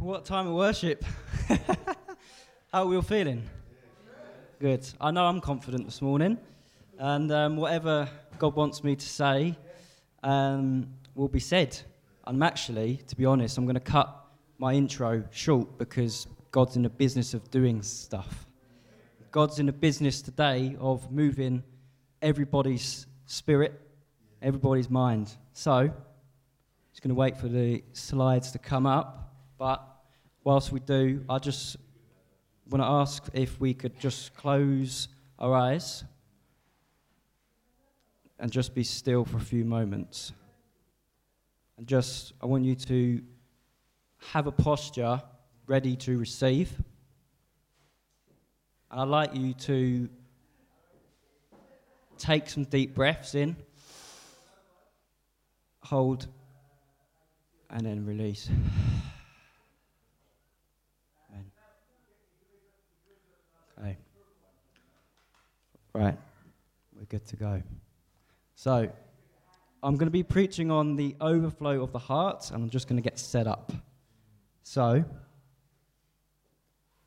what 0.00 0.24
time 0.24 0.46
of 0.46 0.54
worship? 0.54 1.04
How 2.72 2.84
are 2.84 2.86
we 2.86 2.96
all 2.96 3.02
feeling? 3.02 3.42
Good. 4.58 4.88
I 4.98 5.10
know 5.10 5.26
I'm 5.26 5.42
confident 5.42 5.84
this 5.84 6.00
morning, 6.00 6.38
and 6.98 7.30
um, 7.30 7.58
whatever 7.58 8.08
God 8.38 8.56
wants 8.56 8.82
me 8.82 8.96
to 8.96 9.06
say 9.06 9.58
um, 10.22 10.88
will 11.14 11.28
be 11.28 11.38
said. 11.38 11.78
I'm 12.24 12.42
actually, 12.42 12.96
to 13.08 13.16
be 13.16 13.26
honest, 13.26 13.58
I'm 13.58 13.66
going 13.66 13.74
to 13.74 13.80
cut 13.80 14.24
my 14.56 14.72
intro 14.72 15.22
short 15.32 15.76
because 15.76 16.26
God's 16.50 16.76
in 16.76 16.82
the 16.82 16.88
business 16.88 17.34
of 17.34 17.50
doing 17.50 17.82
stuff. 17.82 18.46
God's 19.30 19.58
in 19.58 19.66
the 19.66 19.72
business 19.72 20.22
today 20.22 20.76
of 20.80 21.12
moving 21.12 21.62
everybody's 22.22 23.06
spirit, 23.26 23.78
everybody's 24.40 24.88
mind. 24.88 25.30
So, 25.52 25.92
just 26.90 27.02
going 27.02 27.10
to 27.10 27.14
wait 27.14 27.36
for 27.36 27.48
the 27.48 27.84
slides 27.92 28.50
to 28.52 28.58
come 28.58 28.86
up. 28.86 29.26
But 29.58 29.89
whilst 30.44 30.72
we 30.72 30.80
do, 30.80 31.24
I 31.28 31.38
just 31.38 31.76
want 32.68 32.82
to 32.82 32.86
ask 32.86 33.28
if 33.32 33.60
we 33.60 33.74
could 33.74 33.98
just 33.98 34.34
close 34.34 35.08
our 35.38 35.54
eyes 35.54 36.04
and 38.38 38.50
just 38.50 38.74
be 38.74 38.84
still 38.84 39.24
for 39.24 39.36
a 39.36 39.40
few 39.40 39.64
moments. 39.64 40.32
And 41.76 41.86
just, 41.86 42.32
I 42.42 42.46
want 42.46 42.64
you 42.64 42.74
to 42.74 43.22
have 44.32 44.46
a 44.46 44.52
posture 44.52 45.22
ready 45.66 45.96
to 45.96 46.18
receive. 46.18 46.70
And 48.90 49.00
I'd 49.00 49.08
like 49.08 49.34
you 49.34 49.54
to 49.54 50.08
take 52.18 52.48
some 52.48 52.64
deep 52.64 52.94
breaths 52.94 53.34
in, 53.34 53.56
hold, 55.82 56.26
and 57.70 57.86
then 57.86 58.04
release. 58.04 58.50
Okay. 63.78 63.96
Right, 65.92 66.16
we're 66.96 67.04
good 67.06 67.26
to 67.26 67.36
go. 67.36 67.62
So, 68.54 68.90
I'm 69.82 69.96
going 69.96 70.06
to 70.06 70.12
be 70.12 70.22
preaching 70.22 70.70
on 70.70 70.94
the 70.94 71.16
overflow 71.20 71.82
of 71.82 71.92
the 71.92 71.98
heart, 71.98 72.50
and 72.52 72.62
I'm 72.62 72.70
just 72.70 72.86
going 72.86 73.02
to 73.02 73.02
get 73.02 73.18
set 73.18 73.48
up. 73.48 73.72
So, 74.62 75.04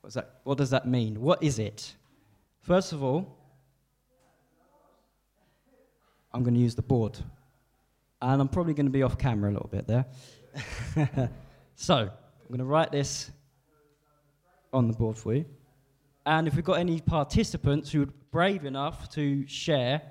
what's 0.01 0.15
that, 0.15 0.41
what 0.43 0.57
does 0.57 0.71
that 0.71 0.85
mean? 0.85 1.21
What 1.21 1.41
is 1.41 1.59
it? 1.59 1.93
First 2.61 2.91
of 2.91 3.03
all, 3.03 3.37
I'm 6.33 6.43
going 6.43 6.55
to 6.55 6.59
use 6.59 6.75
the 6.75 6.81
board. 6.81 7.17
And 8.21 8.41
I'm 8.41 8.49
probably 8.49 8.73
going 8.73 8.87
to 8.87 8.91
be 8.91 9.03
off 9.03 9.17
camera 9.17 9.49
a 9.49 9.53
little 9.53 9.69
bit 9.69 9.87
there. 9.87 10.05
so, 11.75 11.95
I'm 11.95 12.47
going 12.49 12.59
to 12.59 12.65
write 12.65 12.91
this 12.91 13.31
on 14.73 14.87
the 14.87 14.93
board 14.93 15.17
for 15.17 15.35
you. 15.35 15.45
And 16.25 16.47
if 16.47 16.55
we've 16.55 16.65
got 16.65 16.79
any 16.79 16.99
participants 16.99 17.91
who 17.91 18.03
are 18.03 18.09
brave 18.33 18.65
enough 18.65 19.11
to 19.11 19.45
share 19.45 20.01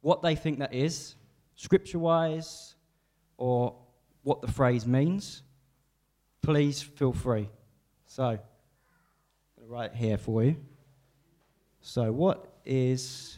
what 0.00 0.22
they 0.22 0.36
think 0.36 0.60
that 0.60 0.72
is, 0.72 1.16
scripture 1.56 1.98
wise, 1.98 2.76
or 3.36 3.74
what 4.22 4.40
the 4.40 4.46
phrase 4.46 4.86
means, 4.86 5.42
please 6.42 6.80
feel 6.80 7.12
free. 7.12 7.50
So, 8.06 8.38
right 9.66 9.92
here 9.92 10.16
for 10.16 10.44
you. 10.44 10.56
So, 11.80 12.12
what 12.12 12.52
is, 12.64 13.36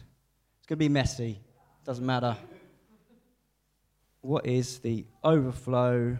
it's 0.59 0.67
going 0.67 0.77
to 0.77 0.85
be 0.85 0.89
messy, 0.89 1.39
doesn't 1.83 2.05
matter. 2.05 2.37
What 4.21 4.45
is 4.45 4.77
the 4.77 5.07
overflow 5.23 6.19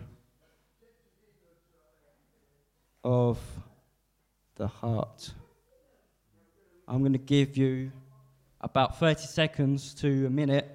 of 3.03 3.37
the 4.55 4.67
heart? 4.67 5.31
I'm 6.87 7.01
going 7.01 7.13
to 7.13 7.19
give 7.19 7.55
you 7.55 7.91
about 8.61 8.99
30 8.99 9.21
seconds 9.25 9.93
to 9.95 10.25
a 10.25 10.29
minute 10.29 10.69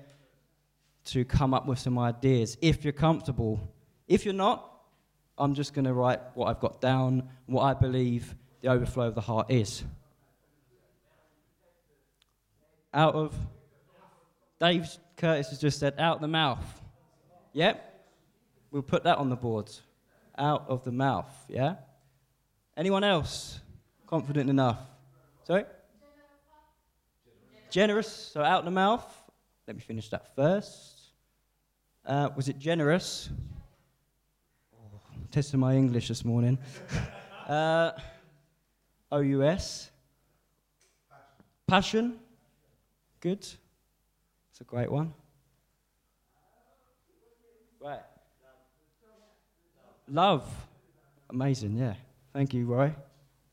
to 1.07 1.25
come 1.25 1.53
up 1.53 1.67
with 1.67 1.79
some 1.79 1.99
ideas 1.99 2.57
if 2.61 2.85
you're 2.85 2.93
comfortable. 2.93 3.61
If 4.09 4.25
you're 4.25 4.35
not, 4.35 4.71
I'm 5.37 5.55
just 5.55 5.75
going 5.75 5.85
to 5.85 5.93
write 5.93 6.21
what 6.35 6.47
I've 6.47 6.61
got 6.61 6.81
down, 6.81 7.29
what 7.47 7.63
I 7.63 7.75
believe 7.75 8.35
the 8.61 8.69
overflow 8.69 9.09
of 9.09 9.15
the 9.15 9.21
heart 9.21 9.51
is. 9.51 9.85
Out 12.93 13.15
of, 13.15 13.35
Dave 14.61 14.89
Curtis 15.17 15.51
has 15.51 15.59
just 15.59 15.79
said, 15.81 15.95
out 15.99 16.21
the 16.21 16.29
mouth. 16.29 16.65
Yep, 17.53 18.07
we'll 18.71 18.83
put 18.83 19.05
that 19.05 19.19
on 19.19 19.29
the 19.29 19.37
board. 19.37 19.71
Out 20.39 20.65
of 20.69 20.85
the 20.85 20.93
mouth, 20.93 21.33
yeah? 21.49 21.77
Anyone 22.77 23.05
else 23.05 23.61
confident 24.07 24.49
enough? 24.49 24.79
Sorry? 25.45 25.65
Generous, 27.75 28.31
so 28.33 28.41
out 28.41 28.65
the 28.65 28.71
mouth. 28.71 29.05
Let 29.67 29.75
me 29.75 29.83
finish 29.83 30.09
that 30.11 30.33
first. 30.37 31.11
Uh, 32.07 32.29
was 32.37 32.49
it 32.49 32.57
generous? 32.57 33.31
Oh, 34.73 35.01
testing 35.33 35.59
my 35.59 35.75
English 35.75 36.07
this 36.07 36.25
morning. 36.25 36.57
uh, 37.49 37.91
OUS. 39.11 39.91
Passion. 41.67 42.21
Good. 43.19 43.41
It's 43.41 44.61
a 44.61 44.65
great 44.65 44.89
one. 44.89 45.13
Right. 47.81 48.03
Love. 50.07 50.49
Amazing, 51.29 51.77
yeah. 51.77 51.95
Thank 52.33 52.55
you, 52.55 52.67
Roy. 52.67 52.95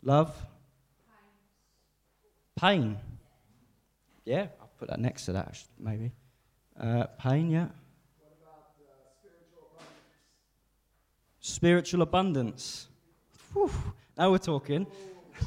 Love. 0.04 0.32
Pain. 2.56 3.00
Yeah, 4.26 4.48
I'll 4.60 4.70
put 4.78 4.90
that 4.90 5.00
next 5.00 5.26
to 5.26 5.34
that, 5.34 5.58
maybe. 5.80 6.12
Uh, 6.80 7.06
pain, 7.20 7.50
yeah. 7.50 7.68
What 8.20 8.38
about 8.42 8.72
uh, 8.80 9.84
spiritual 11.40 12.02
abundance? 12.02 12.02
Spiritual 12.02 12.02
abundance. 12.02 12.88
Whew, 13.54 13.72
now 14.18 14.32
we're 14.32 14.38
talking. 14.38 14.88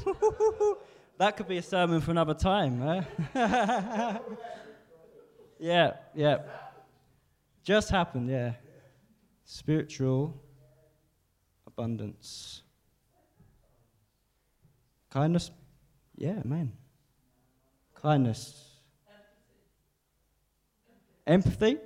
that 1.17 1.37
could 1.37 1.47
be 1.47 1.57
a 1.57 1.61
sermon 1.61 2.01
for 2.01 2.11
another 2.11 2.33
time. 2.33 2.81
Eh? 2.81 3.03
yeah, 5.59 5.93
yeah. 6.13 6.37
Just 7.63 7.89
happened, 7.89 8.29
yeah. 8.29 8.53
Spiritual 9.45 10.39
abundance. 11.65 12.61
Kindness. 15.09 15.51
Yeah, 16.17 16.41
man. 16.43 16.73
Kindness. 17.95 18.64
Empathy? 21.27 21.77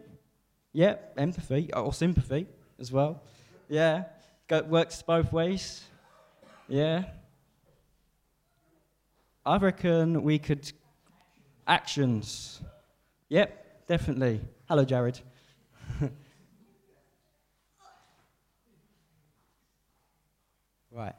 Yeah, 0.73 0.95
empathy. 1.17 1.72
Or 1.73 1.94
sympathy 1.94 2.47
as 2.79 2.91
well. 2.91 3.23
Yeah. 3.67 4.03
Go, 4.47 4.61
works 4.63 5.01
both 5.01 5.31
ways. 5.31 5.83
Yeah. 6.67 7.05
I 9.45 9.57
reckon 9.57 10.23
we 10.23 10.39
could. 10.39 10.72
Actions. 11.67 12.61
Yep, 13.29 13.88
definitely. 13.88 14.41
Hello, 14.67 14.83
Jared. 14.83 15.19
right. 20.91 21.13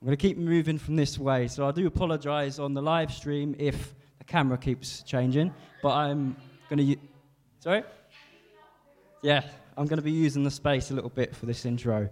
I'm 0.00 0.06
going 0.06 0.16
to 0.16 0.16
keep 0.16 0.38
moving 0.38 0.78
from 0.78 0.96
this 0.96 1.18
way, 1.18 1.48
so 1.48 1.66
I 1.66 1.72
do 1.72 1.86
apologize 1.86 2.58
on 2.58 2.74
the 2.74 2.82
live 2.82 3.12
stream 3.12 3.54
if 3.58 3.94
the 4.18 4.24
camera 4.24 4.56
keeps 4.56 5.02
changing, 5.02 5.52
but 5.82 5.92
I'm 5.92 6.36
going 6.68 6.78
to. 6.78 6.84
U- 6.84 6.98
Sorry? 7.66 7.82
Yeah, 9.22 9.42
I'm 9.76 9.86
going 9.86 9.96
to 9.96 10.04
be 10.04 10.12
using 10.12 10.44
the 10.44 10.52
space 10.52 10.92
a 10.92 10.94
little 10.94 11.10
bit 11.10 11.34
for 11.34 11.46
this 11.46 11.66
intro. 11.66 12.08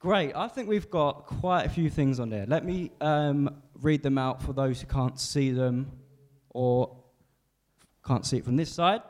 Great, 0.00 0.36
I 0.36 0.48
think 0.48 0.68
we've 0.68 0.90
got 0.90 1.24
quite 1.24 1.64
a 1.64 1.70
few 1.70 1.88
things 1.88 2.20
on 2.20 2.28
there. 2.28 2.44
Let 2.44 2.62
me 2.62 2.90
um, 3.00 3.62
read 3.80 4.02
them 4.02 4.18
out 4.18 4.42
for 4.42 4.52
those 4.52 4.82
who 4.82 4.86
can't 4.86 5.18
see 5.18 5.50
them 5.50 5.92
or 6.50 6.94
can't 8.04 8.26
see 8.26 8.36
it 8.36 8.44
from 8.44 8.56
this 8.56 8.70
side. 8.70 9.00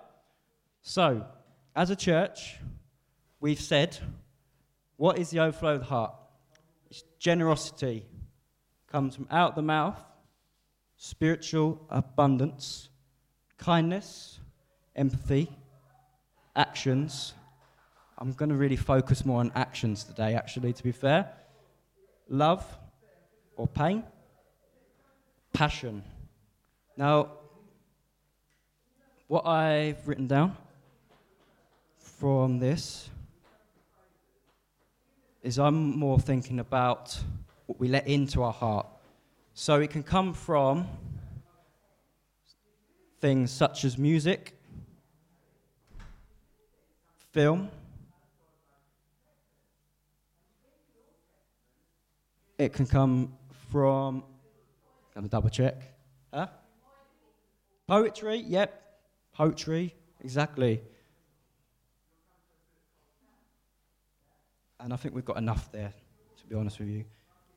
So, 0.82 1.26
as 1.74 1.90
a 1.90 1.96
church, 1.96 2.58
we've 3.40 3.60
said, 3.60 3.98
what 4.98 5.19
is 5.19 5.30
the 5.30 5.40
overflow 5.40 5.74
of 5.74 5.80
the 5.80 5.86
heart? 5.86 6.14
It's 6.90 7.02
generosity, 7.19 8.06
comes 8.86 9.16
from 9.16 9.26
out 9.32 9.56
the 9.56 9.62
mouth, 9.62 9.98
spiritual 10.96 11.84
abundance, 11.90 12.88
kindness, 13.58 14.38
empathy, 14.96 15.48
actions. 16.56 17.34
I'm 18.19 18.32
going 18.32 18.48
to 18.48 18.56
really 18.56 18.76
focus 18.76 19.25
more 19.25 19.40
on 19.40 19.52
actions 19.54 20.02
today, 20.02 20.34
actually, 20.34 20.72
to 20.72 20.82
be 20.82 20.93
fair. 20.93 21.31
Love 22.28 22.64
or 23.56 23.69
pain, 23.69 24.02
passion. 25.52 26.02
Now, 26.96 27.28
what 29.28 29.46
I've 29.46 30.08
written 30.08 30.26
down 30.26 30.56
from 31.98 32.58
this 32.58 33.10
is 35.43 35.58
I'm 35.58 35.96
more 35.98 36.19
thinking 36.19 36.58
about 36.58 37.16
what 37.66 37.78
we 37.78 37.88
let 37.88 38.06
into 38.08 38.43
our 38.43 38.52
heart. 38.52 38.87
So 39.54 39.81
it 39.81 39.90
can 39.90 40.02
come 40.02 40.32
from 40.32 40.88
things 43.20 43.50
such 43.50 43.84
as 43.84 43.96
music, 43.96 44.56
film, 47.36 47.68
it 52.56 52.72
can 52.72 52.86
come 52.86 53.30
from, 53.70 54.24
let 55.14 55.22
me 55.22 55.28
double 55.28 55.50
check. 55.50 55.82
Huh? 56.32 56.46
Poetry, 57.86 58.36
yep. 58.38 59.00
Poetry, 59.34 59.94
exactly. 60.24 60.80
And 64.80 64.94
I 64.94 64.96
think 64.96 65.14
we've 65.14 65.22
got 65.22 65.36
enough 65.36 65.70
there, 65.70 65.92
to 66.38 66.46
be 66.46 66.54
honest 66.54 66.78
with 66.78 66.88
you. 66.88 67.04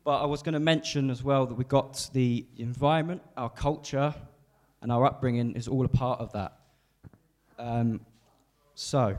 But 0.03 0.21
I 0.21 0.25
was 0.25 0.43
going 0.43 0.55
to 0.55 0.59
mention 0.59 1.09
as 1.09 1.23
well 1.23 1.45
that 1.45 1.55
we've 1.55 1.69
got 1.69 2.09
the 2.11 2.45
environment, 2.57 3.21
our 3.37 3.49
culture, 3.49 4.13
and 4.81 4.91
our 4.91 5.05
upbringing 5.05 5.55
is 5.55 5.69
all 5.69 5.85
a 5.85 5.87
part 5.87 6.19
of 6.19 6.33
that. 6.33 6.57
Um, 7.57 8.01
so, 8.75 9.17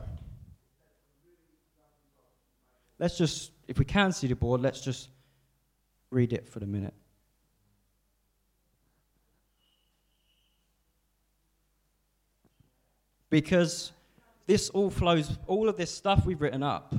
let's 3.01 3.17
just, 3.17 3.51
if 3.67 3.79
we 3.79 3.83
can 3.83 4.11
see 4.11 4.27
the 4.27 4.35
board, 4.35 4.61
let's 4.61 4.79
just 4.79 5.09
read 6.11 6.33
it 6.33 6.47
for 6.47 6.59
the 6.59 6.67
minute. 6.67 6.93
Because 13.31 13.91
this 14.45 14.69
all 14.69 14.91
flows, 14.91 15.35
all 15.47 15.67
of 15.67 15.77
this 15.77 15.89
stuff 15.89 16.25
we've 16.25 16.41
written 16.41 16.61
up, 16.61 16.93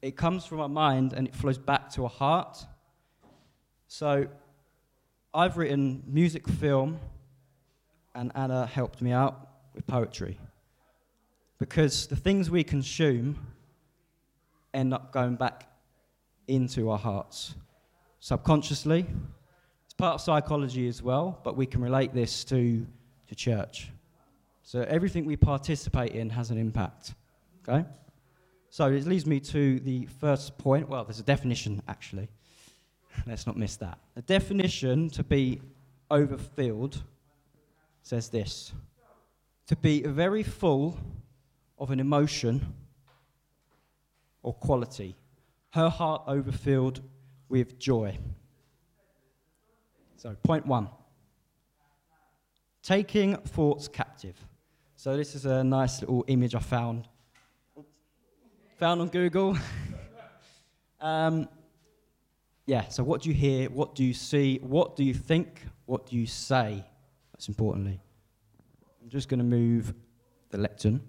it 0.00 0.16
comes 0.16 0.44
from 0.44 0.58
our 0.58 0.68
mind 0.68 1.12
and 1.12 1.28
it 1.28 1.34
flows 1.34 1.58
back 1.58 1.90
to 1.92 2.02
our 2.02 2.10
heart. 2.10 2.58
So 3.86 4.26
I've 5.32 5.58
written 5.58 6.02
music, 6.08 6.48
film, 6.48 6.98
and 8.16 8.32
Anna 8.34 8.66
helped 8.66 9.00
me 9.00 9.12
out 9.12 9.48
with 9.74 9.86
poetry. 9.86 10.40
Because 11.60 12.08
the 12.08 12.16
things 12.16 12.50
we 12.50 12.64
consume 12.64 13.38
end 14.74 14.94
up 14.94 15.12
going 15.12 15.36
back 15.36 15.68
into 16.48 16.90
our 16.90 16.98
hearts 16.98 17.54
subconsciously. 18.22 19.04
It's 19.84 19.94
part 19.94 20.14
of 20.14 20.20
psychology 20.20 20.86
as 20.86 21.02
well, 21.02 21.40
but 21.42 21.56
we 21.56 21.66
can 21.66 21.82
relate 21.82 22.14
this 22.14 22.44
to, 22.44 22.86
to 23.26 23.34
church. 23.34 23.90
So 24.62 24.82
everything 24.82 25.24
we 25.24 25.36
participate 25.36 26.12
in 26.12 26.30
has 26.30 26.50
an 26.50 26.56
impact. 26.56 27.14
Okay? 27.68 27.84
So 28.70 28.86
it 28.86 29.06
leads 29.06 29.26
me 29.26 29.40
to 29.40 29.80
the 29.80 30.06
first 30.20 30.56
point. 30.56 30.88
Well, 30.88 31.04
there's 31.04 31.18
a 31.18 31.24
definition 31.24 31.82
actually. 31.88 32.28
Let's 33.26 33.46
not 33.46 33.58
miss 33.58 33.76
that. 33.78 33.98
The 34.14 34.22
definition 34.22 35.10
to 35.10 35.24
be 35.24 35.60
overfilled 36.10 37.02
says 38.02 38.28
this 38.28 38.72
to 39.66 39.76
be 39.76 40.02
very 40.02 40.42
full 40.42 40.96
of 41.78 41.90
an 41.90 41.98
emotion 41.98 42.74
or 44.42 44.54
quality. 44.54 45.16
Her 45.70 45.88
heart 45.88 46.22
overfilled 46.26 47.00
with 47.48 47.78
joy. 47.78 48.18
So, 50.16 50.36
point 50.42 50.66
one 50.66 50.88
taking 52.82 53.36
thoughts 53.36 53.88
captive. 53.88 54.36
So, 54.96 55.16
this 55.16 55.34
is 55.34 55.46
a 55.46 55.64
nice 55.64 56.00
little 56.00 56.24
image 56.28 56.54
I 56.54 56.60
found 56.60 57.08
found 58.82 59.00
on 59.00 59.08
Google. 59.08 59.56
um, 61.00 61.48
yeah, 62.66 62.88
so 62.88 63.04
what 63.04 63.22
do 63.22 63.28
you 63.28 63.34
hear? 63.34 63.70
What 63.70 63.94
do 63.94 64.02
you 64.02 64.12
see? 64.12 64.58
What 64.60 64.96
do 64.96 65.04
you 65.04 65.14
think? 65.14 65.64
What 65.86 66.06
do 66.06 66.16
you 66.16 66.26
say? 66.26 66.84
That's 67.32 67.46
importantly. 67.46 68.00
I'm 69.00 69.08
just 69.08 69.28
going 69.28 69.38
to 69.38 69.44
move 69.44 69.94
the 70.50 70.58
lectern. 70.58 71.00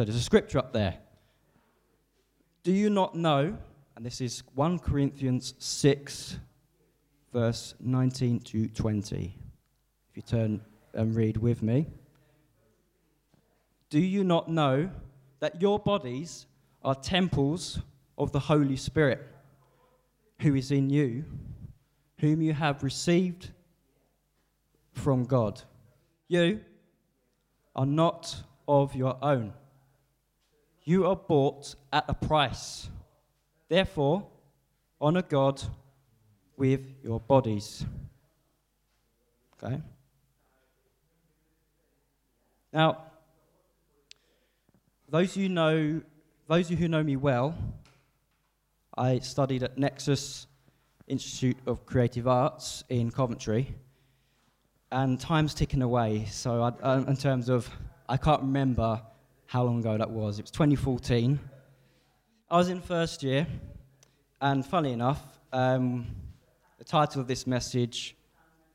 So 0.00 0.04
there's 0.04 0.16
a 0.16 0.22
scripture 0.22 0.58
up 0.58 0.72
there. 0.72 0.96
Do 2.62 2.72
you 2.72 2.88
not 2.88 3.14
know? 3.14 3.58
And 3.94 4.06
this 4.06 4.22
is 4.22 4.42
1 4.54 4.78
Corinthians 4.78 5.52
6, 5.58 6.38
verse 7.34 7.74
19 7.80 8.40
to 8.40 8.68
20. 8.68 9.36
If 10.08 10.16
you 10.16 10.22
turn 10.22 10.62
and 10.94 11.14
read 11.14 11.36
with 11.36 11.62
me. 11.62 11.86
Do 13.90 14.00
you 14.00 14.24
not 14.24 14.48
know 14.48 14.88
that 15.40 15.60
your 15.60 15.78
bodies 15.78 16.46
are 16.82 16.94
temples 16.94 17.80
of 18.16 18.32
the 18.32 18.40
Holy 18.40 18.76
Spirit, 18.76 19.20
who 20.40 20.54
is 20.54 20.70
in 20.70 20.88
you, 20.88 21.26
whom 22.20 22.40
you 22.40 22.54
have 22.54 22.82
received 22.82 23.50
from 24.94 25.24
God? 25.24 25.60
You 26.28 26.62
are 27.76 27.84
not 27.84 28.34
of 28.66 28.94
your 28.94 29.18
own. 29.20 29.52
You 30.90 31.06
are 31.06 31.14
bought 31.14 31.76
at 31.92 32.04
a 32.08 32.14
price. 32.14 32.88
Therefore, 33.68 34.26
honor 35.00 35.22
God 35.22 35.62
with 36.56 36.80
your 37.04 37.20
bodies. 37.20 37.84
Okay? 39.54 39.80
Now, 42.72 43.04
those 45.08 45.36
you 45.36 45.48
know, 45.48 46.02
those 46.48 46.68
who 46.68 46.88
know 46.88 47.04
me 47.04 47.14
well, 47.14 47.56
I 48.98 49.20
studied 49.20 49.62
at 49.62 49.78
Nexus 49.78 50.48
Institute 51.06 51.58
of 51.68 51.86
Creative 51.86 52.26
Arts 52.26 52.82
in 52.88 53.12
Coventry, 53.12 53.76
and 54.90 55.20
time's 55.20 55.54
ticking 55.54 55.82
away. 55.82 56.24
So, 56.24 56.74
I, 56.82 56.96
in 56.96 57.16
terms 57.16 57.48
of, 57.48 57.70
I 58.08 58.16
can't 58.16 58.42
remember 58.42 59.00
how 59.50 59.64
long 59.64 59.80
ago 59.80 59.98
that 59.98 60.08
was. 60.08 60.38
It 60.38 60.42
was 60.42 60.52
2014. 60.52 61.36
I 62.48 62.56
was 62.56 62.68
in 62.68 62.80
first 62.80 63.24
year, 63.24 63.48
and 64.40 64.64
funny 64.64 64.92
enough, 64.92 65.20
um, 65.52 66.06
the 66.78 66.84
title 66.84 67.20
of 67.20 67.26
this 67.26 67.48
message 67.48 68.14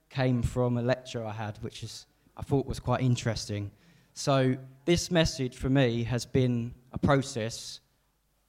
came 0.10 0.44
from 0.44 0.78
a 0.78 0.82
lecture 0.82 1.26
I 1.26 1.32
had, 1.32 1.58
which 1.62 1.82
is 1.82 2.08
I 2.36 2.42
thought 2.42 2.66
was 2.66 2.82
quite 2.82 3.00
interesting. 3.00 3.72
So, 4.16 4.58
this 4.84 5.12
message 5.12 5.56
for 5.56 5.70
me 5.70 6.04
has 6.04 6.26
been 6.26 6.74
a 6.92 6.98
process 6.98 7.80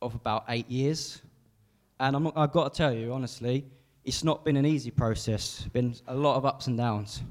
of 0.02 0.16
about 0.16 0.46
eight 0.48 0.68
years. 0.68 1.22
And 2.00 2.16
i 2.16 2.40
have 2.40 2.50
got 2.50 2.74
to 2.74 2.76
tell 2.76 2.92
you, 2.92 3.12
honestly, 3.12 3.64
it's 4.04 4.24
not 4.24 4.44
been 4.44 4.56
an 4.56 4.66
easy 4.66 4.90
process. 4.90 5.60
Been 5.72 5.94
a 6.08 6.14
lot 6.16 6.34
of 6.34 6.44
ups 6.44 6.66
and 6.66 6.76
downs. 6.76 7.22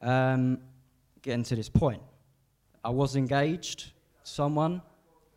Um, 0.00 0.58
getting 1.20 1.42
to 1.42 1.56
this 1.56 1.68
point, 1.68 2.00
I 2.84 2.90
was 2.90 3.16
engaged 3.16 3.90
someone 4.30 4.82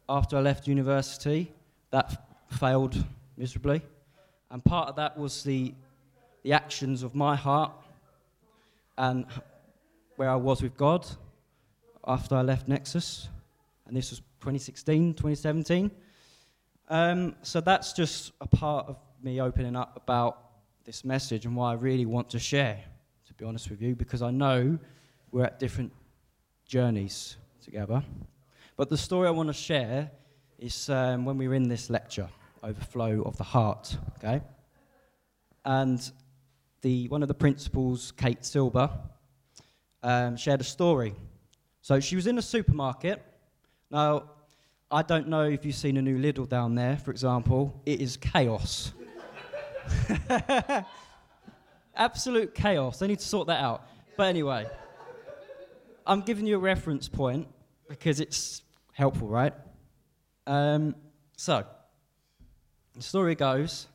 after 0.07 0.37
I 0.37 0.41
left 0.41 0.67
university. 0.67 1.51
That 1.91 2.05
f- 2.11 2.59
failed 2.59 3.03
miserably. 3.37 3.81
And 4.51 4.63
part 4.63 4.89
of 4.89 4.95
that 4.97 5.17
was 5.17 5.43
the, 5.43 5.73
the 6.43 6.53
actions 6.53 7.03
of 7.03 7.15
my 7.15 7.35
heart 7.35 7.73
and 8.97 9.25
where 10.15 10.29
I 10.29 10.35
was 10.35 10.61
with 10.61 10.77
God 10.77 11.05
after 12.05 12.35
I 12.35 12.41
left 12.41 12.67
Nexus, 12.67 13.29
and 13.87 13.95
this 13.95 14.11
was 14.11 14.19
2016, 14.41 15.13
2017. 15.13 15.89
Um, 16.89 17.35
so 17.41 17.61
that's 17.61 17.93
just 17.93 18.33
a 18.41 18.47
part 18.47 18.87
of 18.87 18.97
me 19.21 19.41
opening 19.41 19.75
up 19.75 19.95
about 19.95 20.39
this 20.85 21.05
message 21.05 21.45
and 21.45 21.55
why 21.55 21.71
I 21.71 21.75
really 21.75 22.05
want 22.05 22.29
to 22.31 22.39
share, 22.39 22.79
to 23.27 23.33
be 23.33 23.45
honest 23.45 23.69
with 23.69 23.81
you, 23.81 23.95
because 23.95 24.21
I 24.21 24.31
know 24.31 24.77
we're 25.31 25.45
at 25.45 25.59
different 25.59 25.93
journeys 26.65 27.37
together. 27.63 28.03
But 28.75 28.89
the 28.89 28.97
story 28.97 29.27
I 29.27 29.31
want 29.31 29.47
to 29.47 29.53
share 29.53 30.11
is 30.57 30.89
um, 30.89 31.25
when 31.25 31.37
we 31.37 31.47
were 31.47 31.55
in 31.55 31.67
this 31.67 31.89
lecture, 31.89 32.29
Overflow 32.63 33.21
of 33.23 33.37
the 33.37 33.43
Heart, 33.43 33.97
okay? 34.17 34.41
And 35.65 36.11
the, 36.81 37.07
one 37.09 37.21
of 37.21 37.27
the 37.27 37.33
principals, 37.33 38.11
Kate 38.17 38.43
Silber, 38.43 38.89
um, 40.01 40.35
shared 40.35 40.61
a 40.61 40.65
story 40.65 41.15
so 41.83 41.99
she 41.99 42.15
was 42.15 42.27
in 42.27 42.37
a 42.37 42.41
supermarket. 42.41 43.21
Now, 43.91 44.29
I 44.89 45.01
don't 45.01 45.27
know 45.27 45.43
if 45.43 45.65
you've 45.65 45.75
seen 45.75 45.97
a 45.97 46.01
new 46.01 46.17
Lidl 46.17 46.47
down 46.47 46.75
there, 46.75 46.95
for 46.95 47.11
example. 47.11 47.81
It 47.85 47.99
is 47.99 48.15
chaos. 48.15 48.93
Absolute 51.95 52.55
chaos. 52.55 52.99
They 52.99 53.07
need 53.07 53.19
to 53.19 53.27
sort 53.27 53.47
that 53.47 53.61
out. 53.61 53.85
But 54.15 54.27
anyway, 54.27 54.65
I'm 56.07 56.21
giving 56.21 56.47
you 56.47 56.55
a 56.55 56.59
reference 56.59 57.09
point 57.09 57.49
because 57.93 58.19
it's 58.19 58.63
helpful, 58.91 59.27
right? 59.27 59.53
Um, 60.47 60.95
so, 61.37 61.63
the 62.95 63.03
story 63.03 63.35
goes 63.35 63.87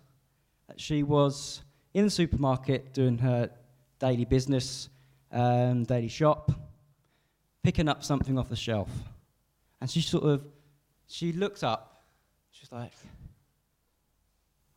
that 0.69 0.81
she 0.81 1.03
was 1.03 1.63
in 1.95 2.05
the 2.05 2.11
supermarket 2.11 2.95
doing 2.95 3.19
her 3.19 3.51
daily 3.99 4.25
business, 4.25 4.89
um, 5.33 5.83
daily 5.85 6.09
shop 6.09 6.53
picking 7.65 7.89
up 7.89 8.05
something 8.05 8.39
off 8.39 8.49
the 8.49 8.57
shelf. 8.57 8.89
And 9.81 9.91
she 9.91 10.01
sort 10.01 10.25
of, 10.25 10.47
she 11.09 11.33
looked 11.33 11.65
up. 11.65 12.05
She's 12.53 12.71
like, 12.71 12.93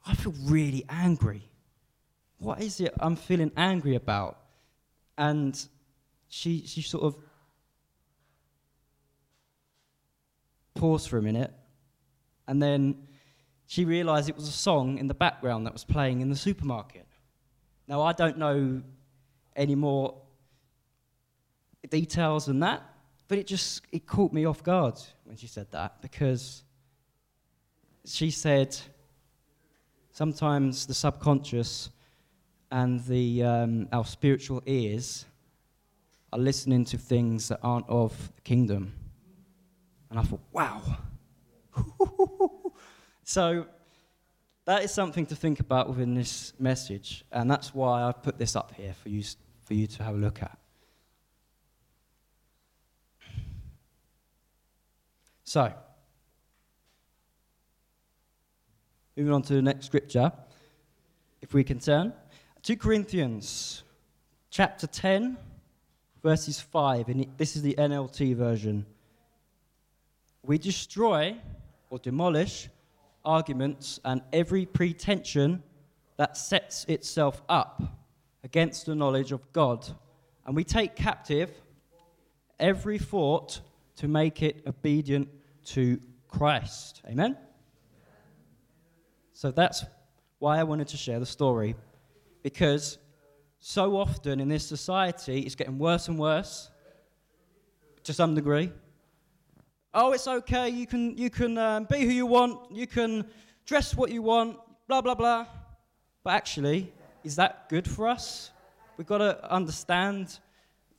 I 0.06 0.16
feel 0.16 0.34
really 0.46 0.84
angry. 0.90 1.44
What 2.40 2.62
is 2.62 2.82
it 2.82 2.94
I'm 3.00 3.16
feeling 3.16 3.52
angry 3.56 3.96
about? 3.96 4.40
And 5.18 5.58
she, 6.28 6.66
she 6.66 6.82
sort 6.82 7.04
of 7.04 7.16
paused 10.82 11.08
for 11.08 11.20
a 11.20 11.22
minute. 11.22 11.54
And 12.48 12.62
then 12.62 13.08
she 13.68 13.86
realized 13.86 14.30
it 14.30 14.36
was 14.36 14.48
a 14.48 14.60
song 14.70 14.98
in 14.98 15.08
the 15.08 15.14
background 15.14 15.68
that 15.68 15.74
was 15.74 15.84
playing 15.84 16.22
in 16.22 16.30
the 16.30 16.36
supermarket. 16.36 17.06
Now, 17.88 18.02
I 18.02 18.14
don't 18.14 18.40
know 18.40 18.82
any 19.56 19.76
more 19.76 20.16
details 21.88 22.48
than 22.48 22.62
that, 22.62 22.82
but 23.28 23.38
it 23.38 23.46
just 23.46 23.84
it 23.92 24.08
caught 24.08 24.34
me 24.34 24.46
off 24.46 24.64
guard 24.64 24.96
when 25.26 25.38
she 25.38 25.46
said 25.46 25.68
that 25.72 26.02
because 26.02 26.64
she 28.04 28.32
said 28.32 28.76
sometimes 30.12 30.88
the 30.88 30.96
subconscious 30.96 31.92
and 32.72 33.06
the 33.06 33.44
um, 33.44 33.88
our 33.92 34.06
spiritual 34.06 34.64
ears 34.66 35.26
are 36.34 36.40
listening 36.40 36.86
to 36.86 36.98
things 36.98 37.50
that 37.50 37.60
aren't 37.62 37.88
of 37.88 38.32
the 38.36 38.42
kingdom. 38.42 38.94
And 40.12 40.20
I 40.20 40.24
thought, 40.24 40.42
wow. 40.52 40.82
so 43.24 43.66
that 44.66 44.84
is 44.84 44.94
something 44.94 45.26
to 45.28 45.36
think 45.38 45.62
about 45.62 45.88
within 45.88 46.14
this 46.14 46.52
message, 46.60 47.24
and 47.32 47.50
that's 47.50 47.74
why 47.74 48.04
I've 48.04 48.22
put 48.22 48.38
this 48.38 48.58
up 48.58 48.74
here 48.76 48.94
for 48.94 49.08
you, 49.08 49.24
for 49.64 49.74
you 49.74 49.88
to 49.88 50.04
have 50.04 50.16
a 50.16 50.18
look 50.18 50.44
at. 50.44 50.58
So, 55.46 55.74
moving 59.16 59.34
on 59.34 59.42
to 59.44 59.54
the 59.54 59.62
next 59.62 59.86
scripture, 59.86 60.34
if 61.42 61.54
we 61.54 61.64
can 61.64 61.80
turn. 61.80 62.12
2 62.64 62.76
Corinthians 62.76 63.84
chapter 64.50 64.88
10, 64.88 65.38
verses 66.22 66.60
5, 66.60 67.08
and 67.08 67.28
this 67.38 67.56
is 67.56 67.62
the 67.62 67.76
NLT 67.78 68.36
version. 68.36 68.86
We 70.44 70.58
destroy 70.58 71.36
or 71.90 72.00
demolish 72.00 72.70
arguments 73.24 74.00
and 74.04 74.22
every 74.34 74.66
pretension 74.66 75.64
that 76.18 76.38
sets 76.38 76.86
itself 76.86 77.42
up 77.48 77.82
against 78.44 78.86
the 78.86 78.96
knowledge 78.96 79.32
of 79.32 79.52
God. 79.54 79.88
And 80.46 80.56
we 80.56 80.64
take 80.64 80.96
captive 80.96 81.52
every 82.60 82.98
thought 82.98 83.62
to 83.98 84.08
make 84.08 84.42
it 84.42 84.64
obedient 84.66 85.30
to 85.66 86.00
Christ. 86.28 87.02
Amen? 87.08 87.38
So 89.34 89.52
that's 89.52 89.86
why 90.40 90.60
I 90.60 90.64
wanted 90.64 90.88
to 90.90 90.98
share 90.98 91.20
the 91.20 91.26
story. 91.26 91.76
Because 92.42 92.98
so 93.60 93.98
often 93.98 94.40
in 94.40 94.50
this 94.50 94.66
society, 94.66 95.42
it's 95.42 95.56
getting 95.56 95.78
worse 95.78 96.08
and 96.08 96.18
worse 96.18 96.70
to 98.04 98.14
some 98.14 98.34
degree. 98.34 98.72
Oh, 99.94 100.14
it's 100.14 100.28
okay. 100.28 100.70
You 100.70 100.88
can, 100.88 101.18
you 101.18 101.30
can 101.30 101.58
um, 101.58 101.84
be 101.84 102.06
who 102.06 102.12
you 102.12 102.26
want. 102.26 102.72
You 102.72 102.88
can 102.88 103.26
dress 103.66 103.94
what 103.96 104.10
you 104.10 104.22
want. 104.22 104.58
Blah, 104.88 105.02
blah, 105.02 105.16
blah. 105.16 105.46
But 106.24 106.34
actually, 106.34 106.94
is 107.26 107.36
that 107.36 107.68
good 107.68 107.88
for 107.88 108.08
us? 108.08 108.52
We've 108.96 109.08
got 109.08 109.18
to 109.18 109.52
understand 109.52 110.40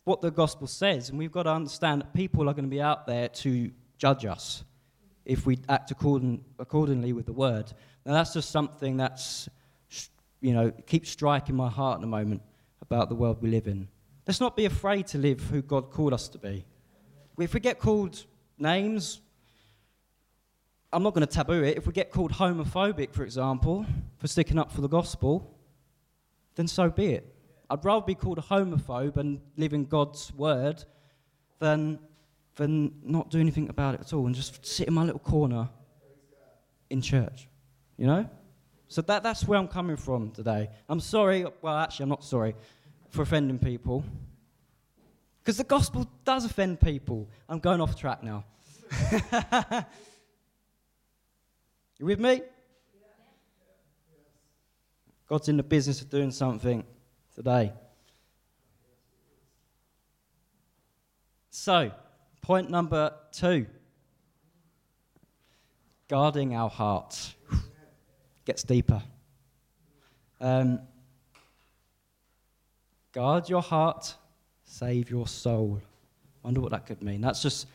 what 0.04 0.20
the 0.20 0.30
gospel 0.30 0.66
says, 0.66 1.08
and 1.08 1.18
we've 1.18 1.32
got 1.32 1.44
to 1.44 1.52
understand 1.52 2.02
that 2.02 2.12
people 2.12 2.50
are 2.50 2.52
going 2.52 2.64
to 2.64 2.70
be 2.70 2.82
out 2.82 3.06
there 3.06 3.28
to 3.28 3.70
judge 3.96 4.26
us 4.26 4.64
if 5.24 5.46
we 5.46 5.58
act 5.68 5.90
according, 5.90 6.44
accordingly 6.58 7.12
with 7.12 7.24
the 7.24 7.32
word. 7.32 7.72
Now, 8.04 8.12
that's 8.12 8.34
just 8.34 8.50
something 8.50 8.96
that's, 8.96 9.48
you 10.40 10.52
know, 10.52 10.70
keeps 10.86 11.08
striking 11.08 11.54
my 11.54 11.68
heart 11.68 11.96
at 11.96 12.00
the 12.00 12.08
moment 12.08 12.42
about 12.82 13.08
the 13.08 13.14
world 13.14 13.40
we 13.40 13.48
live 13.48 13.68
in. 13.68 13.88
Let's 14.26 14.40
not 14.40 14.56
be 14.56 14.66
afraid 14.66 15.06
to 15.08 15.18
live 15.18 15.40
who 15.40 15.62
God 15.62 15.90
called 15.90 16.12
us 16.12 16.28
to 16.28 16.38
be. 16.38 16.64
If 17.38 17.54
we 17.54 17.60
get 17.60 17.78
called 17.78 18.24
names. 18.62 19.20
I'm 20.92 21.02
not 21.02 21.14
going 21.14 21.26
to 21.26 21.32
taboo 21.32 21.62
it. 21.64 21.76
If 21.76 21.86
we 21.86 21.92
get 21.92 22.10
called 22.10 22.32
homophobic, 22.32 23.12
for 23.12 23.24
example, 23.24 23.86
for 24.18 24.28
sticking 24.28 24.58
up 24.58 24.70
for 24.70 24.80
the 24.80 24.88
gospel, 24.88 25.58
then 26.54 26.66
so 26.68 26.90
be 26.90 27.14
it. 27.14 27.34
I'd 27.70 27.84
rather 27.84 28.04
be 28.04 28.14
called 28.14 28.38
a 28.38 28.42
homophobe 28.42 29.16
and 29.16 29.40
live 29.56 29.72
in 29.72 29.86
God's 29.86 30.32
word 30.34 30.84
than, 31.58 31.98
than 32.56 32.92
not 33.02 33.30
do 33.30 33.40
anything 33.40 33.70
about 33.70 33.94
it 33.94 34.00
at 34.00 34.12
all 34.12 34.26
and 34.26 34.34
just 34.34 34.64
sit 34.64 34.88
in 34.88 34.94
my 34.94 35.04
little 35.04 35.20
corner 35.20 35.70
in 36.90 37.00
church. 37.00 37.48
You 37.96 38.06
know? 38.06 38.28
So 38.88 39.00
that, 39.02 39.22
that's 39.22 39.48
where 39.48 39.58
I'm 39.58 39.68
coming 39.68 39.96
from 39.96 40.32
today. 40.32 40.68
I'm 40.88 41.00
sorry, 41.00 41.46
well, 41.62 41.78
actually, 41.78 42.04
I'm 42.04 42.10
not 42.10 42.24
sorry 42.24 42.54
for 43.08 43.22
offending 43.22 43.58
people. 43.58 44.04
Because 45.42 45.56
the 45.56 45.64
gospel 45.64 46.08
does 46.24 46.44
offend 46.44 46.80
people. 46.80 47.28
I'm 47.48 47.58
going 47.58 47.80
off 47.80 47.98
track 47.98 48.22
now. 48.22 48.44
you 51.98 52.06
with 52.06 52.20
me? 52.20 52.42
God's 55.28 55.48
in 55.48 55.56
the 55.56 55.64
business 55.64 56.00
of 56.00 56.10
doing 56.10 56.30
something 56.30 56.84
today. 57.34 57.72
So, 61.50 61.90
point 62.40 62.70
number 62.70 63.12
two 63.32 63.66
guarding 66.08 66.54
our 66.54 66.70
hearts 66.70 67.34
gets 68.44 68.62
deeper. 68.62 69.02
Um, 70.40 70.80
guard 73.12 73.48
your 73.48 73.62
heart 73.62 74.14
save 74.72 75.10
your 75.10 75.26
soul. 75.26 75.80
Wonder 76.42 76.62
what 76.62 76.70
that 76.70 76.86
could 76.86 77.02
mean. 77.02 77.20
That's 77.20 77.42
just 77.42 77.66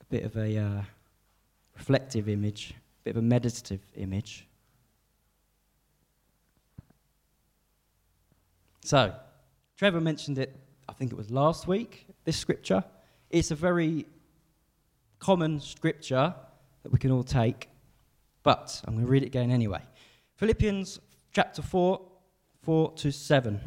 a 0.00 0.04
bit 0.04 0.22
of 0.22 0.36
a 0.36 0.56
uh, 0.56 0.82
reflective 1.74 2.28
image, 2.28 2.72
a 2.72 3.04
bit 3.04 3.10
of 3.10 3.16
a 3.16 3.22
meditative 3.22 3.80
image. 3.96 4.46
So, 8.84 9.12
Trevor 9.76 10.00
mentioned 10.00 10.38
it, 10.38 10.54
I 10.88 10.92
think 10.92 11.10
it 11.10 11.16
was 11.16 11.30
last 11.30 11.66
week, 11.66 12.06
this 12.24 12.36
scripture. 12.36 12.84
It's 13.28 13.50
a 13.50 13.56
very 13.56 14.06
common 15.18 15.60
scripture 15.60 16.32
that 16.84 16.92
we 16.92 16.98
can 16.98 17.10
all 17.10 17.24
take, 17.24 17.68
but 18.44 18.80
I'm 18.86 18.94
going 18.94 19.04
to 19.04 19.10
read 19.10 19.24
it 19.24 19.26
again 19.26 19.50
anyway. 19.50 19.82
Philippians 20.36 21.00
chapter 21.32 21.60
4, 21.60 22.00
4 22.62 22.92
to 22.92 23.10
7 23.10 23.60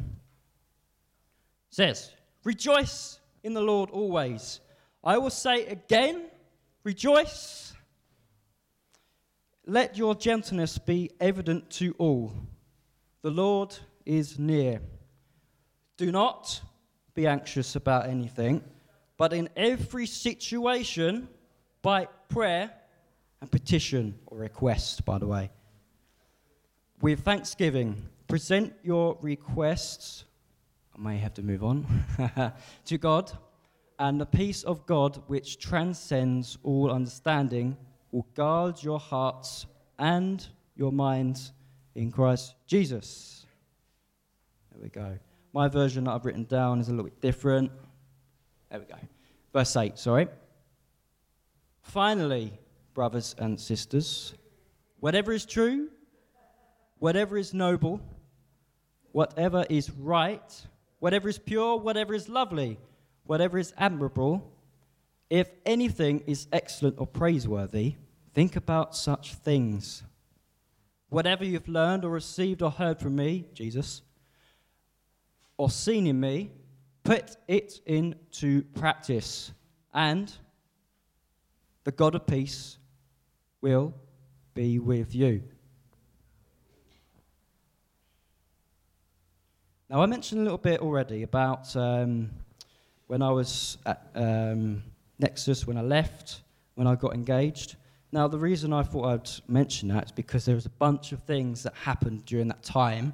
says, 1.69 2.11
Rejoice 2.43 3.19
in 3.43 3.53
the 3.53 3.61
Lord 3.61 3.89
always. 3.91 4.59
I 5.03 5.17
will 5.17 5.29
say 5.29 5.65
again, 5.65 6.25
rejoice. 6.83 7.73
Let 9.65 9.97
your 9.97 10.15
gentleness 10.15 10.77
be 10.77 11.11
evident 11.19 11.69
to 11.71 11.95
all. 11.97 12.33
The 13.21 13.31
Lord 13.31 13.77
is 14.05 14.39
near. 14.39 14.81
Do 15.97 16.11
not 16.11 16.61
be 17.13 17.27
anxious 17.27 17.75
about 17.75 18.07
anything, 18.07 18.63
but 19.17 19.33
in 19.33 19.49
every 19.55 20.07
situation, 20.07 21.27
by 21.81 22.07
prayer 22.29 22.71
and 23.39 23.51
petition 23.51 24.17
or 24.25 24.39
request, 24.39 25.05
by 25.05 25.17
the 25.17 25.27
way, 25.27 25.51
with 27.01 27.21
thanksgiving, 27.21 28.09
present 28.27 28.73
your 28.83 29.17
requests 29.21 30.25
I 30.95 31.01
may 31.01 31.17
have 31.17 31.33
to 31.35 31.43
move 31.43 31.63
on, 31.63 31.85
to 32.85 32.97
God, 32.97 33.31
and 33.97 34.19
the 34.19 34.25
peace 34.25 34.63
of 34.63 34.85
God, 34.85 35.21
which 35.27 35.59
transcends 35.59 36.57
all 36.63 36.91
understanding, 36.91 37.77
will 38.11 38.27
guard 38.33 38.81
your 38.83 38.99
hearts 38.99 39.67
and 39.99 40.45
your 40.75 40.91
minds 40.91 41.53
in 41.95 42.11
Christ 42.11 42.55
Jesus. 42.67 43.45
There 44.71 44.81
we 44.81 44.89
go. 44.89 45.17
My 45.53 45.67
version 45.67 46.05
that 46.05 46.11
I've 46.11 46.25
written 46.25 46.45
down 46.45 46.79
is 46.79 46.87
a 46.87 46.91
little 46.91 47.05
bit 47.05 47.21
different. 47.21 47.71
There 48.69 48.79
we 48.79 48.85
go. 48.85 48.99
Verse 49.53 49.75
8, 49.75 49.97
sorry. 49.97 50.27
Finally, 51.81 52.53
brothers 52.93 53.35
and 53.37 53.59
sisters, 53.59 54.33
whatever 54.99 55.31
is 55.33 55.45
true, 55.45 55.89
whatever 56.99 57.37
is 57.37 57.53
noble, 57.53 57.99
whatever 59.11 59.65
is 59.69 59.89
right, 59.91 60.65
whatever 61.01 61.27
is 61.27 61.37
pure, 61.37 61.75
whatever 61.77 62.13
is 62.13 62.29
lovely, 62.29 62.79
whatever 63.25 63.57
is 63.57 63.73
admirable, 63.77 64.49
if 65.29 65.49
anything 65.65 66.23
is 66.25 66.47
excellent 66.53 66.95
or 66.97 67.05
praiseworthy, 67.05 67.95
think 68.33 68.55
about 68.55 68.95
such 68.95 69.33
things. 69.33 70.03
Whatever 71.09 71.43
you've 71.43 71.67
learned 71.67 72.05
or 72.05 72.11
received 72.11 72.61
or 72.61 72.71
heard 72.71 73.01
from 73.01 73.17
me, 73.17 73.47
Jesus, 73.53 74.01
or 75.57 75.69
seen 75.69 76.07
in 76.07 76.17
me, 76.17 76.51
Put 77.03 77.37
it 77.47 77.81
into 77.85 78.63
practice, 78.75 79.51
and 79.93 80.31
the 81.83 81.91
God 81.91 82.13
of 82.13 82.27
peace 82.27 82.77
will 83.59 83.93
be 84.53 84.77
with 84.77 85.15
you. 85.15 85.43
Now, 89.91 90.01
I 90.01 90.05
mentioned 90.05 90.39
a 90.39 90.43
little 90.45 90.57
bit 90.57 90.79
already 90.79 91.23
about 91.23 91.75
um, 91.75 92.29
when 93.07 93.21
I 93.21 93.29
was 93.29 93.77
at 93.85 94.09
um, 94.15 94.83
Nexus, 95.19 95.67
when 95.67 95.75
I 95.75 95.81
left, 95.81 96.43
when 96.75 96.87
I 96.87 96.95
got 96.95 97.13
engaged. 97.13 97.75
Now, 98.13 98.29
the 98.29 98.37
reason 98.37 98.71
I 98.71 98.83
thought 98.83 99.05
I'd 99.05 99.29
mention 99.49 99.89
that 99.89 100.05
is 100.05 100.11
because 100.13 100.45
there 100.45 100.55
was 100.55 100.65
a 100.65 100.69
bunch 100.69 101.11
of 101.11 101.21
things 101.23 101.63
that 101.63 101.73
happened 101.73 102.23
during 102.23 102.47
that 102.47 102.63
time 102.63 103.13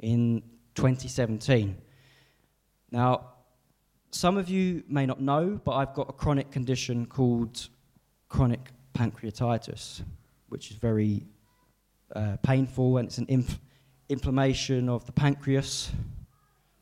in 0.00 0.42
2017. 0.74 1.76
Now, 2.90 3.34
some 4.10 4.38
of 4.38 4.48
you 4.48 4.82
may 4.88 5.06
not 5.06 5.20
know, 5.20 5.60
but 5.64 5.76
I've 5.76 5.94
got 5.94 6.10
a 6.10 6.12
chronic 6.12 6.50
condition 6.50 7.06
called 7.06 7.68
chronic 8.28 8.72
pancreatitis, 8.92 10.02
which 10.48 10.72
is 10.72 10.78
very 10.78 11.22
uh, 12.16 12.38
painful, 12.42 12.98
and 12.98 13.06
it's 13.06 13.18
an 13.18 13.26
inf- 13.28 13.60
inflammation 14.08 14.88
of 14.88 15.04
the 15.06 15.12
pancreas. 15.12 15.90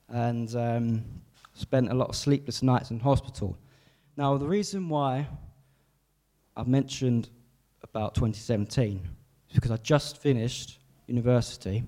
And 0.09 0.55
um, 0.55 1.05
spent 1.57 1.91
a 1.91 1.95
lot 1.95 2.09
of 2.09 2.17
sleepless 2.17 2.63
nights 2.63 2.91
in 2.91 3.01
hospital. 3.01 3.57
Now, 4.17 4.37
the 4.37 4.47
reason 4.47 4.89
why 4.89 5.27
I've 6.57 6.69
mentioned 6.69 7.31
about 7.83 8.15
2017 8.15 9.01
is 9.51 9.55
because 9.55 9.71
I 9.71 9.77
just 9.79 10.19
finished 10.19 10.79
university. 11.07 11.83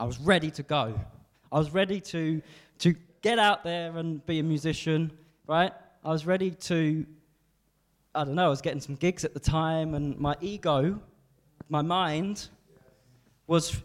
I 0.00 0.04
was 0.04 0.18
ready 0.18 0.50
to 0.52 0.62
go. 0.62 0.98
I 1.52 1.58
was 1.58 1.70
ready 1.70 2.00
to, 2.00 2.42
to 2.78 2.94
get 3.20 3.38
out 3.38 3.62
there 3.62 3.96
and 3.96 4.24
be 4.26 4.38
a 4.38 4.42
musician, 4.42 5.12
right? 5.46 5.72
I 6.04 6.08
was 6.08 6.24
ready 6.24 6.50
to, 6.50 7.06
I 8.14 8.24
don't 8.24 8.34
know, 8.34 8.46
I 8.46 8.48
was 8.48 8.62
getting 8.62 8.80
some 8.80 8.94
gigs 8.94 9.24
at 9.24 9.34
the 9.34 9.40
time, 9.40 9.94
and 9.94 10.18
my 10.18 10.36
ego, 10.40 11.00
my 11.68 11.82
mind, 11.82 12.48
was, 13.48 13.80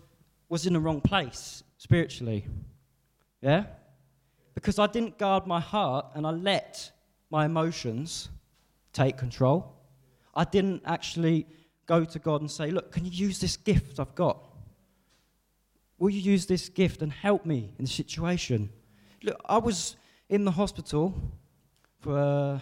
was 0.49 0.67
in 0.67 0.73
the 0.73 0.79
wrong 0.79 1.01
place 1.01 1.63
spiritually. 1.77 2.45
Yeah? 3.41 3.63
Because 4.53 4.77
I 4.77 4.85
didn't 4.85 5.17
guard 5.17 5.47
my 5.47 5.59
heart 5.59 6.05
and 6.13 6.27
I 6.27 6.29
let 6.29 6.91
my 7.31 7.45
emotions 7.45 8.29
take 8.91 9.17
control. 9.17 9.73
I 10.35 10.43
didn't 10.43 10.83
actually 10.85 11.47
go 11.87 12.05
to 12.05 12.19
God 12.19 12.41
and 12.41 12.51
say, 12.51 12.69
Look, 12.69 12.91
can 12.91 13.05
you 13.05 13.11
use 13.11 13.39
this 13.39 13.57
gift 13.57 13.99
I've 13.99 14.13
got? 14.13 14.37
Will 15.97 16.09
you 16.09 16.19
use 16.19 16.45
this 16.45 16.69
gift 16.69 17.01
and 17.01 17.11
help 17.11 17.45
me 17.45 17.73
in 17.79 17.85
the 17.85 17.91
situation? 17.91 18.69
Look, 19.23 19.39
I 19.45 19.57
was 19.57 19.95
in 20.29 20.43
the 20.43 20.51
hospital 20.51 21.15
for 22.01 22.59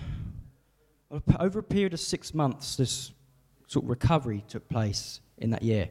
uh, 1.12 1.20
over 1.40 1.60
a 1.60 1.64
period 1.64 1.94
of 1.94 2.00
six 2.00 2.34
months. 2.34 2.76
This 2.76 3.12
sort 3.68 3.86
of 3.86 3.90
recovery 3.90 4.44
took 4.48 4.68
place 4.70 5.22
in 5.38 5.50
that 5.52 5.64
year. 5.64 5.90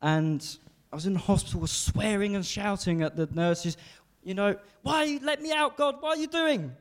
And 0.00 0.44
I 0.92 0.96
was 0.96 1.06
in 1.06 1.12
the 1.14 1.18
hospital, 1.18 1.66
swearing 1.66 2.36
and 2.36 2.44
shouting 2.44 3.02
at 3.02 3.16
the 3.16 3.28
nurses, 3.32 3.76
you 4.22 4.34
know, 4.34 4.56
why 4.82 5.18
let 5.22 5.42
me 5.42 5.52
out, 5.52 5.76
God? 5.76 5.96
What 6.00 6.18
are 6.18 6.20
you 6.20 6.26
doing? 6.26 6.72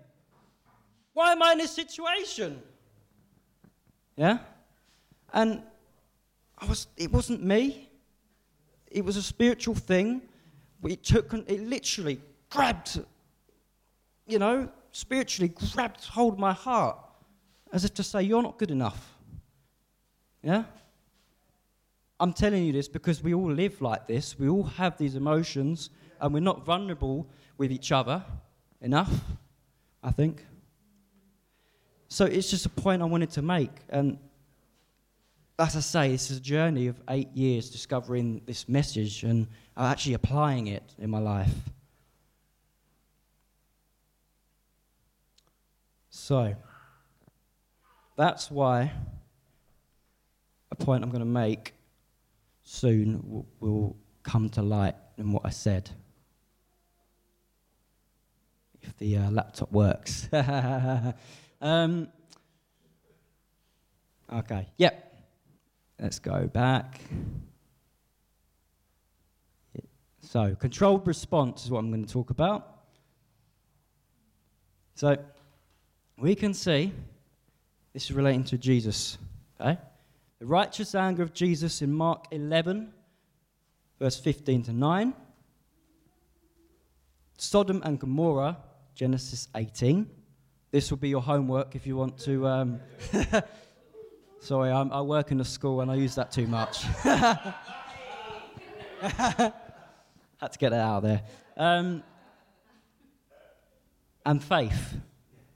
Why 1.14 1.32
am 1.32 1.42
I 1.42 1.54
in 1.54 1.58
this 1.58 1.72
situation? 1.72 2.62
Yeah? 4.16 4.40
And 5.34 5.62
I 6.58 6.66
was, 6.66 6.88
it 6.98 7.12
wasn't 7.12 7.44
me. 7.44 7.90
It 8.90 9.04
was 9.04 9.18
a 9.18 9.24
spiritual 9.24 9.76
thing. 9.76 10.22
It 10.84 11.04
took, 11.04 11.34
it 11.34 11.62
literally 11.62 12.22
grabbed, 12.50 13.02
you 14.26 14.40
know, 14.40 14.70
spiritually 14.92 15.54
grabbed 15.74 16.06
hold 16.06 16.34
of 16.34 16.40
my 16.40 16.54
heart 16.54 16.98
as 17.72 17.84
if 17.84 17.94
to 17.96 18.04
say, 18.04 18.22
You're 18.24 18.44
not 18.44 18.58
good 18.58 18.72
enough. 18.72 19.14
Yeah? 20.42 20.64
I'm 22.20 22.34
telling 22.34 22.66
you 22.66 22.74
this 22.74 22.88
because 22.88 23.22
we 23.22 23.34
all 23.34 23.52
live 23.52 23.82
like 23.82 24.08
this. 24.08 24.40
We 24.40 24.50
all 24.50 24.64
have 24.64 24.98
these 24.98 25.16
emotions 25.16 25.92
and 26.20 26.34
we're 26.34 26.40
not 26.40 26.66
vulnerable 26.66 27.28
with 27.58 27.72
each 27.72 27.92
other 27.92 28.24
enough, 28.82 29.12
I 30.04 30.12
think. 30.12 30.46
So 32.08 32.26
it's 32.26 32.50
just 32.50 32.66
a 32.66 32.70
point 32.70 33.02
I 33.02 33.06
wanted 33.06 33.30
to 33.32 33.42
make. 33.42 33.72
And 33.90 34.18
as 35.60 35.76
I 35.76 35.80
say, 35.80 36.12
this 36.12 36.32
is 36.32 36.38
a 36.38 36.42
journey 36.42 36.88
of 36.88 37.02
eight 37.10 37.30
years 37.34 37.70
discovering 37.70 38.42
this 38.46 38.70
message 38.70 39.24
and 39.24 39.48
actually 39.76 40.14
applying 40.14 40.68
it 40.68 40.96
in 40.98 41.10
my 41.10 41.20
life. 41.20 41.54
So, 46.10 46.56
that's 48.16 48.50
why 48.50 48.92
a 50.72 50.76
point 50.76 51.04
I'm 51.04 51.10
going 51.10 51.20
to 51.20 51.26
make 51.26 51.74
soon 52.68 53.46
will, 53.60 53.96
come 54.24 54.50
to 54.50 54.62
light 54.62 54.94
in 55.18 55.32
what 55.32 55.44
I 55.46 55.50
said 55.50 55.90
if 58.82 58.98
the 58.98 59.16
uh, 59.16 59.32
laptop 59.32 59.72
works. 59.72 60.28
um, 61.62 62.10
okay, 64.34 64.68
yep. 64.76 65.16
Let's 65.98 66.20
go 66.20 66.46
back. 66.48 67.00
So, 70.20 70.54
controlled 70.56 71.08
response 71.08 71.64
is 71.64 71.72
what 71.72 71.80
I'm 71.80 71.90
going 71.90 72.06
to 72.06 72.12
talk 72.12 72.32
about. 72.32 72.82
So, 74.96 75.16
we 76.18 76.36
can 76.36 76.54
see 76.54 76.92
this 77.94 78.10
is 78.10 78.12
relating 78.12 78.44
to 78.44 78.58
Jesus. 78.58 79.18
Okay? 79.62 79.78
The 80.40 80.46
righteous 80.46 80.94
anger 80.94 81.24
of 81.24 81.34
Jesus 81.34 81.82
in 81.82 81.92
Mark 81.92 82.26
11, 82.30 82.94
verse 84.00 84.20
15 84.20 84.64
to 84.64 84.74
9. 84.74 85.14
Sodom 87.40 87.82
and 87.84 88.00
Gomorrah 88.00 88.58
Genesis 88.94 89.48
18. 89.56 90.08
This 90.70 90.92
will 90.92 90.98
be 90.98 91.10
your 91.10 91.22
homework 91.22 91.76
if 91.76 91.88
you 91.88 91.96
want 91.96 92.20
to. 92.20 92.48
Um, 92.48 92.80
sorry, 94.40 94.72
I'm, 94.72 94.92
i 94.92 95.02
work 95.02 95.32
in 95.32 95.40
a 95.40 95.46
school 95.46 95.82
and 95.82 95.90
I 95.90 95.96
use 95.96 96.14
that 96.16 96.32
too 96.32 96.46
much. 96.46 96.84
Had 99.00 99.54
to 100.52 100.60
get 100.60 100.70
that 100.70 100.82
out 100.82 100.98
of 100.98 101.04
there. 101.04 101.22
Um, 101.56 102.04
and 104.24 104.44
faith 104.44 104.98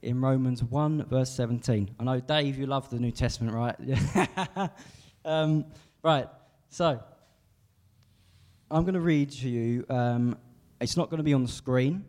in 0.02 0.20
Romans 0.20 0.62
1, 0.62 1.06
verse 1.06 1.30
17. 1.30 1.94
I 1.98 2.04
know, 2.04 2.20
Dave, 2.20 2.58
you 2.58 2.66
love 2.66 2.90
the 2.90 2.98
New 2.98 3.12
Testament, 3.12 3.54
right? 3.54 4.70
um, 5.24 5.64
right, 6.02 6.28
so 6.68 7.00
I'm 8.70 8.82
going 8.82 8.94
to 8.94 9.00
read 9.00 9.30
to 9.30 9.48
you. 9.48 9.86
Um, 9.88 10.36
it's 10.80 10.96
not 10.96 11.10
going 11.10 11.18
to 11.18 11.24
be 11.24 11.34
on 11.34 11.42
the 11.42 11.48
screen. 11.48 12.04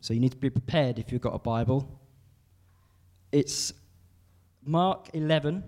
So 0.00 0.14
you 0.14 0.20
need 0.20 0.30
to 0.30 0.36
be 0.36 0.50
prepared 0.50 0.98
if 0.98 1.10
you've 1.10 1.20
got 1.20 1.34
a 1.34 1.38
Bible. 1.38 2.00
It's 3.32 3.72
Mark 4.64 5.10
11, 5.14 5.64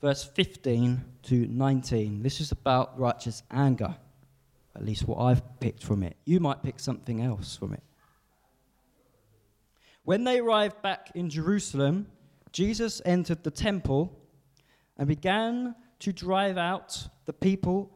verse 0.00 0.24
15 0.24 1.04
to 1.24 1.46
19. 1.46 2.22
This 2.22 2.40
is 2.40 2.50
about 2.50 2.98
righteous 2.98 3.42
anger, 3.50 3.94
at 4.74 4.84
least 4.84 5.06
what 5.06 5.18
I've 5.18 5.60
picked 5.60 5.82
from 5.82 6.02
it. 6.02 6.16
You 6.24 6.40
might 6.40 6.62
pick 6.62 6.80
something 6.80 7.20
else 7.20 7.56
from 7.56 7.74
it. 7.74 7.82
When 10.04 10.24
they 10.24 10.38
arrived 10.38 10.82
back 10.82 11.10
in 11.14 11.30
Jerusalem, 11.30 12.06
Jesus 12.52 13.00
entered 13.06 13.42
the 13.42 13.50
temple 13.50 14.16
and 14.98 15.08
began 15.08 15.74
to 16.00 16.12
drive 16.12 16.58
out 16.58 17.08
the 17.24 17.32
people 17.32 17.90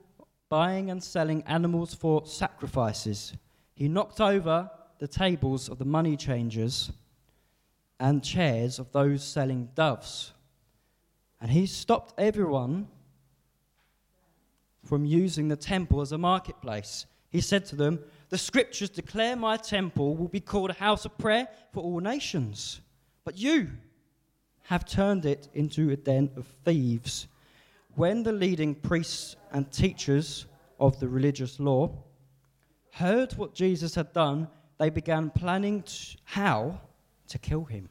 buying 0.48 0.90
and 0.90 1.04
selling 1.04 1.42
animals 1.42 1.94
for 1.94 2.24
sacrifices. 2.24 3.34
He 3.74 3.88
knocked 3.88 4.20
over 4.22 4.70
the 4.98 5.06
tables 5.06 5.68
of 5.68 5.78
the 5.78 5.84
money 5.84 6.16
changers 6.16 6.90
and 8.00 8.24
chairs 8.24 8.78
of 8.78 8.90
those 8.92 9.22
selling 9.22 9.68
doves. 9.74 10.32
And 11.42 11.50
he 11.50 11.66
stopped 11.66 12.14
everyone 12.18 12.88
from 14.82 15.04
using 15.04 15.48
the 15.48 15.56
temple 15.56 16.00
as 16.00 16.12
a 16.12 16.18
marketplace. 16.18 17.04
He 17.28 17.42
said 17.42 17.66
to 17.66 17.76
them, 17.76 18.00
The 18.30 18.38
scriptures 18.38 18.90
declare 18.90 19.36
my 19.36 19.56
temple 19.56 20.14
will 20.14 20.28
be 20.28 20.40
called 20.40 20.70
a 20.70 20.74
house 20.74 21.04
of 21.04 21.16
prayer 21.16 21.48
for 21.72 21.82
all 21.82 22.00
nations. 22.00 22.80
But 23.24 23.38
you 23.38 23.70
have 24.64 24.84
turned 24.84 25.24
it 25.24 25.48
into 25.54 25.90
a 25.90 25.96
den 25.96 26.30
of 26.36 26.46
thieves. 26.64 27.26
When 27.94 28.22
the 28.22 28.32
leading 28.32 28.74
priests 28.74 29.34
and 29.50 29.70
teachers 29.72 30.46
of 30.78 31.00
the 31.00 31.08
religious 31.08 31.58
law 31.58 31.90
heard 32.92 33.32
what 33.32 33.54
Jesus 33.54 33.94
had 33.94 34.12
done, 34.12 34.48
they 34.78 34.90
began 34.90 35.30
planning 35.30 35.84
how 36.24 36.80
to 37.28 37.38
kill 37.38 37.64
him. 37.64 37.88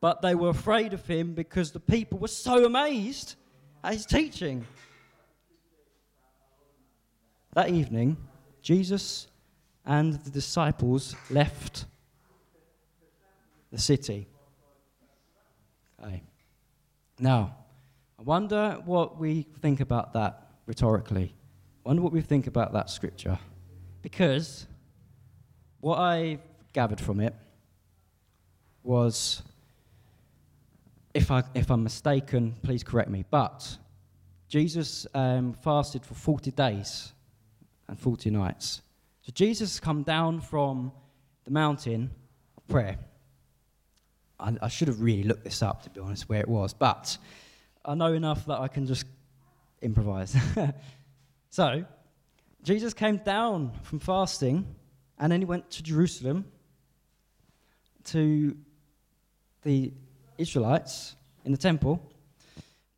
But 0.00 0.22
they 0.22 0.34
were 0.34 0.48
afraid 0.48 0.92
of 0.92 1.06
him 1.06 1.34
because 1.34 1.70
the 1.70 1.80
people 1.80 2.18
were 2.18 2.28
so 2.28 2.64
amazed 2.64 3.36
at 3.84 3.94
his 3.94 4.06
teaching. 4.06 4.66
That 7.54 7.70
evening, 7.70 8.16
Jesus 8.62 9.26
and 9.84 10.14
the 10.14 10.30
disciples 10.30 11.16
left 11.30 11.86
the 13.70 13.78
city. 13.78 14.28
Okay. 16.00 16.22
Now, 17.18 17.56
I 18.18 18.22
wonder 18.22 18.80
what 18.84 19.18
we 19.18 19.46
think 19.60 19.80
about 19.80 20.12
that 20.12 20.46
rhetorically. 20.66 21.34
I 21.84 21.88
wonder 21.88 22.02
what 22.02 22.12
we 22.12 22.20
think 22.20 22.46
about 22.46 22.72
that 22.72 22.90
scripture. 22.90 23.38
Because 24.02 24.66
what 25.80 25.98
I 25.98 26.38
gathered 26.72 27.00
from 27.00 27.20
it 27.20 27.34
was 28.84 29.42
if, 31.14 31.30
I, 31.30 31.42
if 31.54 31.70
I'm 31.70 31.82
mistaken, 31.82 32.54
please 32.62 32.82
correct 32.82 33.10
me, 33.10 33.24
but 33.30 33.76
Jesus 34.48 35.06
um, 35.14 35.54
fasted 35.54 36.04
for 36.04 36.14
40 36.14 36.50
days 36.52 37.12
and 37.88 37.98
40 37.98 38.30
nights. 38.30 38.82
So 39.22 39.32
Jesus 39.34 39.80
come 39.80 40.02
down 40.02 40.40
from 40.40 40.92
the 41.44 41.50
mountain 41.50 42.10
of 42.56 42.66
prayer. 42.68 42.98
I, 44.38 44.56
I 44.62 44.68
should 44.68 44.88
have 44.88 45.00
really 45.00 45.22
looked 45.22 45.44
this 45.44 45.62
up, 45.62 45.82
to 45.84 45.90
be 45.90 46.00
honest, 46.00 46.28
where 46.28 46.40
it 46.40 46.48
was, 46.48 46.74
but 46.74 47.16
I 47.84 47.94
know 47.94 48.12
enough 48.12 48.46
that 48.46 48.60
I 48.60 48.68
can 48.68 48.86
just 48.86 49.06
improvise. 49.80 50.36
so, 51.50 51.84
Jesus 52.62 52.94
came 52.94 53.16
down 53.18 53.72
from 53.82 53.98
fasting 53.98 54.64
and 55.18 55.30
then 55.30 55.40
he 55.40 55.44
went 55.44 55.70
to 55.70 55.82
Jerusalem 55.82 56.44
to 58.04 58.56
the 59.62 59.92
Israelites 60.38 61.14
in 61.44 61.52
the 61.52 61.58
temple. 61.58 62.00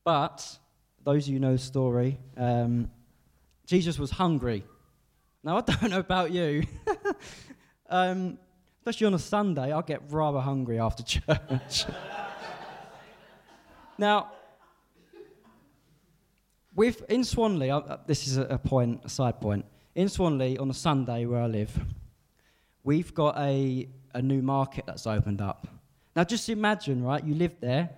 But 0.05 0.59
those 1.03 1.27
of 1.27 1.33
you 1.33 1.41
know 1.41 1.53
the 1.53 1.59
story, 1.59 2.19
um, 2.37 2.91
Jesus 3.67 3.99
was 3.99 4.11
hungry. 4.11 4.65
Now, 5.45 5.59
I 5.59 5.61
don't 5.61 5.91
know 5.91 5.99
about 5.99 6.31
you, 6.31 6.67
um, 7.91 8.39
especially 8.81 9.09
on 9.09 9.13
a 9.13 9.19
Sunday, 9.19 9.73
I 9.73 9.83
get 9.83 10.01
rather 10.09 10.41
hungry 10.41 10.81
after 10.81 11.03
church. 11.03 11.85
now, 13.99 14.33
with, 16.75 17.03
in 17.11 17.25
Swanley, 17.25 17.71
uh, 17.71 17.99
this 18.07 18.27
is 18.27 18.39
a, 18.39 18.45
a 18.45 18.59
point, 18.59 19.03
a 19.05 19.11
side 19.11 19.39
point. 19.39 19.67
In 19.95 20.09
Swanley, 20.09 20.57
on 20.57 20.71
a 20.71 20.75
Sunday 20.75 21.27
where 21.27 21.43
I 21.43 21.47
live, 21.47 21.79
we've 22.83 23.13
got 23.13 23.37
a, 23.37 23.87
a 24.15 24.23
new 24.23 24.41
market 24.41 24.87
that's 24.87 25.07
opened 25.07 25.43
up. 25.43 25.69
Now, 26.17 26.25
just 26.25 26.49
imagine, 26.49 27.03
right? 27.05 27.23
You 27.23 27.35
live 27.35 27.61
there, 27.61 27.91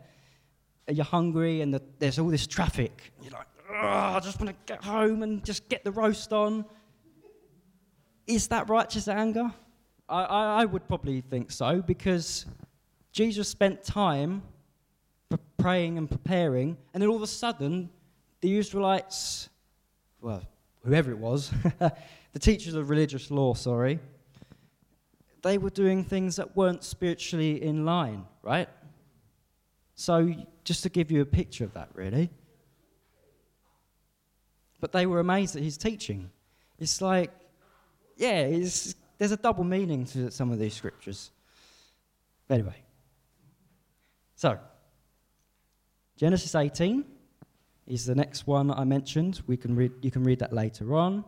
you're 0.91 1.05
hungry, 1.05 1.61
and 1.61 1.73
the, 1.73 1.81
there's 2.01 2.19
all 2.19 2.29
this 2.29 2.49
traffic. 2.49 3.13
You're 3.23 3.31
like, 3.31 3.47
I 3.73 4.19
just 4.19 4.41
want 4.41 4.51
to 4.51 4.57
get 4.73 4.83
home 4.83 5.23
and 5.23 5.45
just 5.45 5.69
get 5.69 5.85
the 5.85 5.93
roast 5.93 6.33
on. 6.33 6.65
Is 8.27 8.49
that 8.49 8.69
righteous 8.69 9.09
anger? 9.09 9.53
I, 10.09 10.23
I, 10.23 10.63
I 10.63 10.65
would 10.65 10.87
probably 10.89 11.21
think 11.21 11.51
so 11.51 11.81
because 11.81 12.47
Jesus 13.13 13.49
spent 13.49 13.83
time 13.85 14.43
praying 15.59 15.99
and 15.99 16.11
preparing, 16.11 16.77
and 16.93 17.03
then 17.03 17.09
all 17.09 17.17
of 17.17 17.23
a 17.23 17.27
sudden, 17.27 17.91
the 18.41 18.59
Israelites, 18.59 19.49
well, 20.21 20.43
whoever 20.85 21.11
it 21.11 21.19
was, 21.19 21.51
the 21.79 22.39
teachers 22.39 22.75
of 22.75 22.91
religious 22.91 23.31
law, 23.31 23.55
sorry, 23.55 23.99
they 25.43 25.59
were 25.59 25.71
doing 25.71 26.05
things 26.05 26.37
that 26.37 26.57
weren't 26.57 26.85
spiritually 26.85 27.63
in 27.63 27.85
line, 27.85 28.25
right? 28.43 28.69
So, 29.95 30.35
just 30.65 30.83
to 30.83 30.89
give 30.89 31.11
you 31.11 31.21
a 31.21 31.27
picture 31.27 31.65
of 31.65 31.73
that, 31.75 31.89
really. 31.95 32.31
But 34.81 34.93
they 34.93 35.07
were 35.07 35.21
amazed 35.21 35.57
at 35.57 35.63
his 35.63 35.79
teaching. 35.79 36.31
It's 36.79 37.01
like, 37.01 37.31
yeah, 38.17 38.49
there's 38.49 39.33
a 39.33 39.37
double 39.37 39.65
meaning 39.65 40.05
to 40.07 40.31
some 40.31 40.51
of 40.51 40.59
these 40.59 40.75
scriptures. 40.75 41.31
Anyway, 42.49 42.77
so 44.35 44.59
Genesis 46.17 46.55
18 46.55 47.05
is 47.87 48.07
the 48.07 48.15
next 48.15 48.47
one 48.47 48.71
I 48.71 48.85
mentioned. 48.85 49.43
We 49.47 49.57
can 49.57 49.75
read, 49.75 49.93
you 50.01 50.11
can 50.11 50.25
read 50.25 50.39
that 50.41 50.53
later 50.53 50.95
on. 50.95 51.25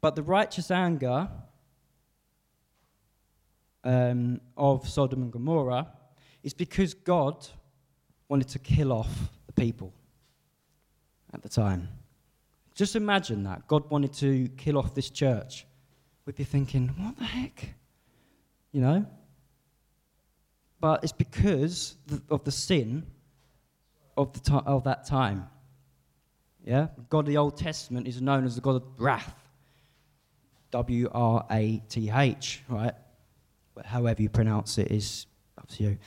But 0.00 0.16
the 0.16 0.22
righteous 0.22 0.70
anger 0.70 1.28
um, 3.84 4.40
of 4.56 4.88
Sodom 4.88 5.22
and 5.22 5.32
Gomorrah 5.32 5.88
is 6.42 6.54
because 6.54 6.94
God 6.94 7.46
wanted 8.28 8.48
to 8.48 8.58
kill 8.58 8.92
off 8.92 9.30
the 9.46 9.52
people 9.52 9.92
at 11.32 11.42
the 11.42 11.48
time. 11.48 11.88
Just 12.80 12.96
imagine 12.96 13.42
that. 13.42 13.68
God 13.68 13.90
wanted 13.90 14.14
to 14.14 14.48
kill 14.56 14.78
off 14.78 14.94
this 14.94 15.10
church. 15.10 15.66
We'd 16.24 16.36
be 16.36 16.44
thinking, 16.44 16.88
what 16.96 17.14
the 17.18 17.24
heck? 17.24 17.74
You 18.72 18.80
know? 18.80 19.06
But 20.80 21.04
it's 21.04 21.12
because 21.12 21.96
of 22.30 22.42
the 22.42 22.50
sin 22.50 23.04
of, 24.16 24.32
the 24.32 24.40
to- 24.48 24.64
of 24.64 24.84
that 24.84 25.04
time. 25.04 25.46
Yeah? 26.64 26.86
God 27.10 27.18
of 27.18 27.26
the 27.26 27.36
Old 27.36 27.58
Testament 27.58 28.08
is 28.08 28.22
known 28.22 28.46
as 28.46 28.54
the 28.54 28.62
God 28.62 28.76
of 28.76 28.84
wrath. 28.96 29.34
W 30.70 31.10
R 31.12 31.44
A 31.50 31.82
T 31.90 32.10
H, 32.10 32.62
right? 32.66 32.94
but 33.74 33.84
however 33.84 34.22
you 34.22 34.30
pronounce 34.30 34.78
it 34.78 34.90
is 34.90 35.26
up 35.58 35.68
to 35.68 35.82
you. 35.82 35.98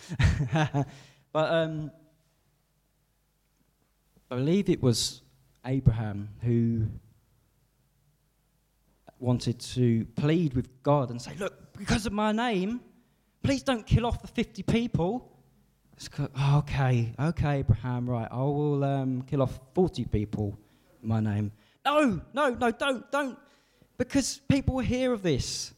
but 1.32 1.54
um, 1.54 1.92
I 4.32 4.36
believe 4.38 4.70
it 4.70 4.82
was 4.82 5.23
Abraham 5.66 6.30
who 6.42 6.88
wanted 9.20 9.60
to 9.60 10.06
plead 10.16 10.54
with 10.54 10.84
God 10.84 11.10
and 11.10 11.22
say, 11.22 11.34
Look, 11.40 11.78
because 11.78 12.06
of 12.06 12.14
my 12.14 12.32
name, 12.32 12.82
please 13.42 13.64
don't 13.64 13.86
kill 13.86 14.06
off 14.06 14.22
the 14.22 14.28
50 14.28 14.64
people. 14.64 15.30
Oh, 16.20 16.58
okay, 16.58 17.14
okay, 17.20 17.60
Abraham, 17.60 18.10
right. 18.10 18.28
I 18.30 18.38
will 18.38 18.84
um, 18.84 19.22
kill 19.22 19.42
off 19.42 19.60
40 19.74 20.06
people 20.06 20.58
in 21.02 21.08
my 21.08 21.20
name. 21.20 21.52
No, 21.86 22.20
no, 22.34 22.50
no, 22.50 22.72
don't, 22.72 23.10
don't. 23.12 23.38
Because 23.98 24.42
people 24.50 24.76
will 24.76 24.84
hear 24.84 25.14
of 25.14 25.22
this. 25.22 25.74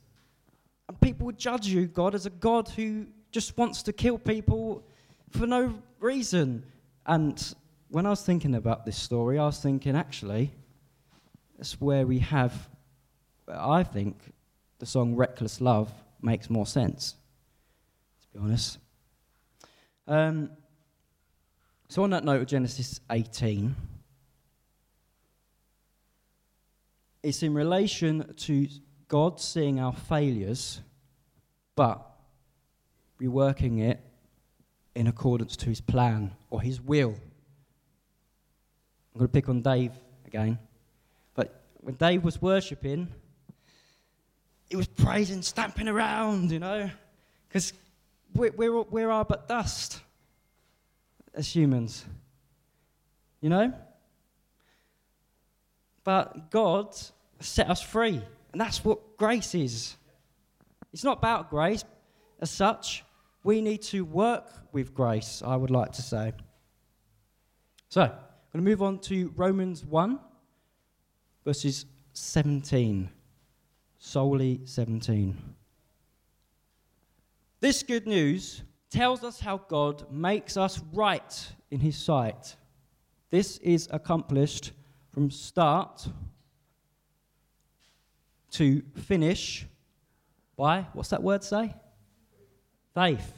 And 0.87 0.99
people 1.01 1.25
would 1.25 1.37
judge 1.37 1.67
you, 1.67 1.87
God, 1.87 2.15
as 2.15 2.25
a 2.25 2.29
God 2.29 2.69
who 2.69 3.07
just 3.31 3.57
wants 3.57 3.83
to 3.83 3.93
kill 3.93 4.17
people 4.17 4.83
for 5.31 5.45
no 5.45 5.73
reason. 5.99 6.63
And 7.05 7.55
when 7.95 8.05
I 8.05 8.09
was 8.09 8.23
thinking 8.23 8.55
about 8.55 8.85
this 8.85 8.97
story, 8.97 9.39
I 9.39 9.45
was 9.45 9.57
thinking, 9.59 9.95
actually, 9.95 10.51
that's 11.57 11.79
where 11.79 12.05
we 12.05 12.19
have, 12.19 12.67
I 13.47 13.83
think, 13.83 14.17
the 14.79 14.85
song 14.85 15.15
Reckless 15.15 15.61
Love 15.61 15.93
makes 16.21 16.49
more 16.49 16.65
sense, 16.65 17.15
to 18.21 18.27
be 18.37 18.43
honest. 18.43 18.79
Um, 20.09 20.49
so, 21.87 22.03
on 22.03 22.09
that 22.09 22.25
note 22.25 22.41
of 22.41 22.47
Genesis 22.47 22.99
18, 23.09 23.73
it's 27.23 27.43
in 27.43 27.53
relation 27.53 28.33
to 28.35 28.67
God 29.07 29.39
seeing 29.39 29.79
our 29.79 29.93
failures, 29.93 30.81
but 31.77 32.05
reworking 33.21 33.79
it 33.89 34.01
in 34.95 35.07
accordance 35.07 35.55
to 35.55 35.67
his 35.67 35.79
plan 35.79 36.33
or 36.49 36.61
his 36.61 36.81
will. 36.81 37.15
I'm 39.15 39.19
going 39.19 39.29
to 39.29 39.31
pick 39.31 39.47
on 39.47 39.61
Dave 39.61 39.93
again. 40.27 40.59
But 41.35 41.63
when 41.79 41.95
Dave 41.95 42.21
was 42.21 42.41
worshipping, 42.41 43.07
he 44.69 44.75
was 44.75 44.87
praising, 44.87 45.41
stamping 45.41 45.87
around, 45.87 46.51
you 46.51 46.59
know, 46.59 46.89
because 47.47 47.71
we're, 48.35 48.51
we're, 48.51 48.81
we're 48.81 49.09
are 49.09 49.23
but 49.23 49.47
dust 49.47 50.01
as 51.33 51.47
humans, 51.55 52.03
you 53.39 53.47
know? 53.49 53.71
But 56.03 56.51
God 56.51 56.93
set 57.39 57.69
us 57.69 57.81
free. 57.81 58.21
And 58.51 58.59
that's 58.59 58.83
what 58.83 59.15
grace 59.15 59.55
is. 59.55 59.95
It's 60.91 61.05
not 61.05 61.19
about 61.19 61.49
grace 61.49 61.85
as 62.41 62.51
such. 62.51 63.05
We 63.45 63.61
need 63.61 63.81
to 63.83 64.03
work 64.03 64.51
with 64.73 64.93
grace, 64.93 65.41
I 65.45 65.55
would 65.55 65.71
like 65.71 65.93
to 65.93 66.01
say. 66.01 66.33
So, 67.87 68.11
going 68.55 68.63
to 68.63 68.71
move 68.71 68.81
on 68.81 68.99
to 68.99 69.33
Romans 69.35 69.83
1, 69.83 70.17
verses 71.43 71.85
17. 72.13 73.09
Solely 73.97 74.61
17. 74.63 75.35
This 77.59 77.83
good 77.83 78.07
news 78.07 78.63
tells 78.89 79.25
us 79.25 79.41
how 79.41 79.57
God 79.57 80.09
makes 80.09 80.55
us 80.55 80.79
right 80.93 81.51
in 81.69 81.81
His 81.81 81.97
sight. 81.97 82.55
This 83.29 83.57
is 83.57 83.89
accomplished 83.91 84.71
from 85.09 85.29
start 85.29 86.07
to 88.51 88.81
finish 89.03 89.65
by, 90.55 90.85
what's 90.93 91.09
that 91.09 91.21
word 91.21 91.43
say? 91.43 91.73
Faith. 92.93 93.33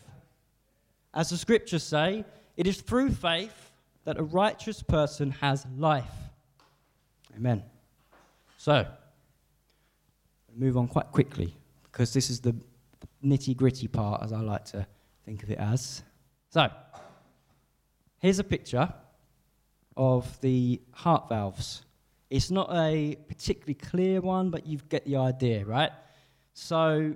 As 1.11 1.31
the 1.31 1.37
scriptures 1.37 1.81
say, 1.81 2.23
it 2.55 2.67
is 2.67 2.81
through 2.81 3.09
faith 3.09 3.66
that 4.07 4.17
a 4.17 4.23
righteous 4.23 4.81
person 4.81 5.31
has 5.31 5.65
life. 5.75 6.15
Amen. 7.35 7.61
So, 8.55 8.87
move 10.55 10.77
on 10.77 10.87
quite 10.87 11.11
quickly 11.11 11.53
because 11.83 12.13
this 12.13 12.29
is 12.29 12.39
the 12.39 12.55
nitty 13.21 13.57
gritty 13.57 13.89
part, 13.89 14.23
as 14.23 14.31
I 14.31 14.39
like 14.39 14.63
to 14.67 14.87
think 15.25 15.43
of 15.43 15.51
it 15.51 15.57
as. 15.57 16.03
So, 16.51 16.69
here's 18.19 18.39
a 18.39 18.45
picture 18.45 18.87
of 19.97 20.39
the 20.39 20.79
heart 20.93 21.27
valves. 21.27 21.81
It's 22.29 22.49
not 22.49 22.69
a 22.73 23.17
particularly 23.27 23.73
clear 23.73 24.21
one, 24.21 24.51
but 24.51 24.65
you 24.65 24.79
get 24.87 25.03
the 25.03 25.17
idea, 25.17 25.65
right? 25.65 25.91
So, 26.53 27.13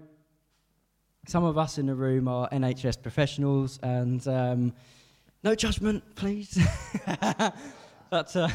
some 1.25 1.45
of 1.45 1.57
us 1.57 1.77
in 1.77 1.85
the 1.85 1.95
room 1.95 2.27
are 2.27 2.49
NHS 2.49 3.01
professionals, 3.01 3.79
and 3.81 4.27
um, 4.27 4.73
no 5.43 5.55
judgment, 5.55 6.03
please. 6.15 6.59
but 8.09 8.35
uh, 8.35 8.49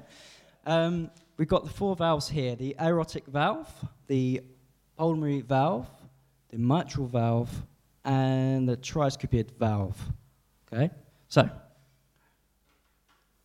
um, 0.66 1.10
we've 1.36 1.48
got 1.48 1.64
the 1.64 1.70
four 1.70 1.96
valves 1.96 2.28
here 2.28 2.56
the 2.56 2.76
aortic 2.80 3.26
valve, 3.26 3.68
the 4.06 4.42
pulmonary 4.96 5.40
valve, 5.40 5.88
the 6.50 6.58
mitral 6.58 7.06
valve, 7.06 7.50
and 8.04 8.68
the 8.68 8.76
tricuspid 8.76 9.50
valve. 9.58 10.00
Okay? 10.72 10.90
So, 11.28 11.48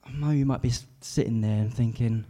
I 0.05 0.11
know 0.11 0.31
you 0.31 0.45
might 0.45 0.61
be 0.61 0.71
sitting 1.01 1.41
there 1.41 1.59
and 1.61 1.73
thinking, 1.73 2.25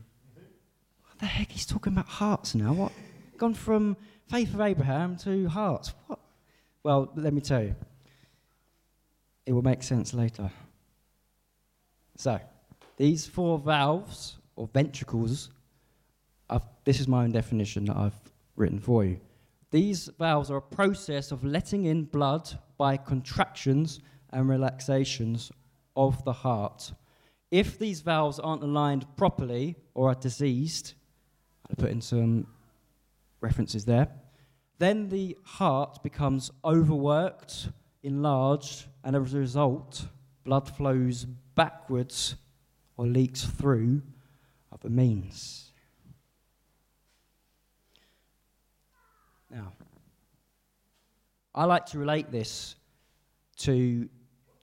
what 1.03 1.19
the 1.19 1.25
heck? 1.25 1.51
He's 1.51 1.65
talking 1.65 1.93
about 1.93 2.07
hearts 2.07 2.55
now. 2.55 2.73
What? 2.73 2.91
Gone 3.37 3.53
from 3.53 3.97
faith 4.29 4.53
of 4.53 4.61
Abraham 4.61 5.15
to 5.17 5.47
hearts. 5.47 5.93
What? 6.07 6.19
Well, 6.83 7.11
let 7.15 7.33
me 7.33 7.41
tell 7.41 7.61
you. 7.61 7.75
It 9.47 9.53
will 9.53 9.63
make 9.63 9.81
sense 9.81 10.13
later. 10.13 10.51
So, 12.17 12.37
these 12.97 13.25
four 13.25 13.57
valves, 13.57 14.39
or 14.57 14.67
ventricles, 14.67 15.51
I've, 16.49 16.63
this 16.83 16.99
is 16.99 17.07
my 17.07 17.23
own 17.23 17.31
definition 17.31 17.85
that 17.85 17.95
I've 17.95 18.19
written 18.57 18.79
for 18.79 19.05
you. 19.05 19.21
These 19.71 20.09
valves 20.19 20.51
are 20.51 20.57
a 20.57 20.61
process 20.61 21.31
of 21.31 21.45
letting 21.45 21.85
in 21.85 22.03
blood 22.03 22.59
by 22.77 22.97
contractions 22.97 24.01
and 24.33 24.49
relaxations 24.49 25.49
of 25.95 26.21
the 26.25 26.33
heart. 26.33 26.91
If 27.49 27.79
these 27.79 28.01
valves 28.01 28.39
aren't 28.39 28.63
aligned 28.63 29.05
properly 29.15 29.77
or 29.93 30.09
are 30.09 30.15
diseased, 30.15 30.93
I'll 31.69 31.77
put 31.77 31.91
in 31.91 32.01
some 32.01 32.47
references 33.39 33.85
there, 33.85 34.09
then 34.77 35.07
the 35.07 35.37
heart 35.43 36.03
becomes 36.03 36.51
overworked, 36.65 37.69
enlarged, 38.03 38.85
and 39.03 39.15
as 39.15 39.33
a 39.33 39.39
result, 39.39 40.05
blood 40.43 40.69
flows 40.69 41.25
backwards 41.55 42.35
or 42.95 43.05
leaks 43.05 43.43
through 43.43 44.01
other 44.71 44.89
means. 44.89 45.71
Now, 49.49 49.71
I 51.55 51.65
like 51.65 51.85
to 51.87 51.99
relate 51.99 52.31
this 52.31 52.75
to 53.57 54.07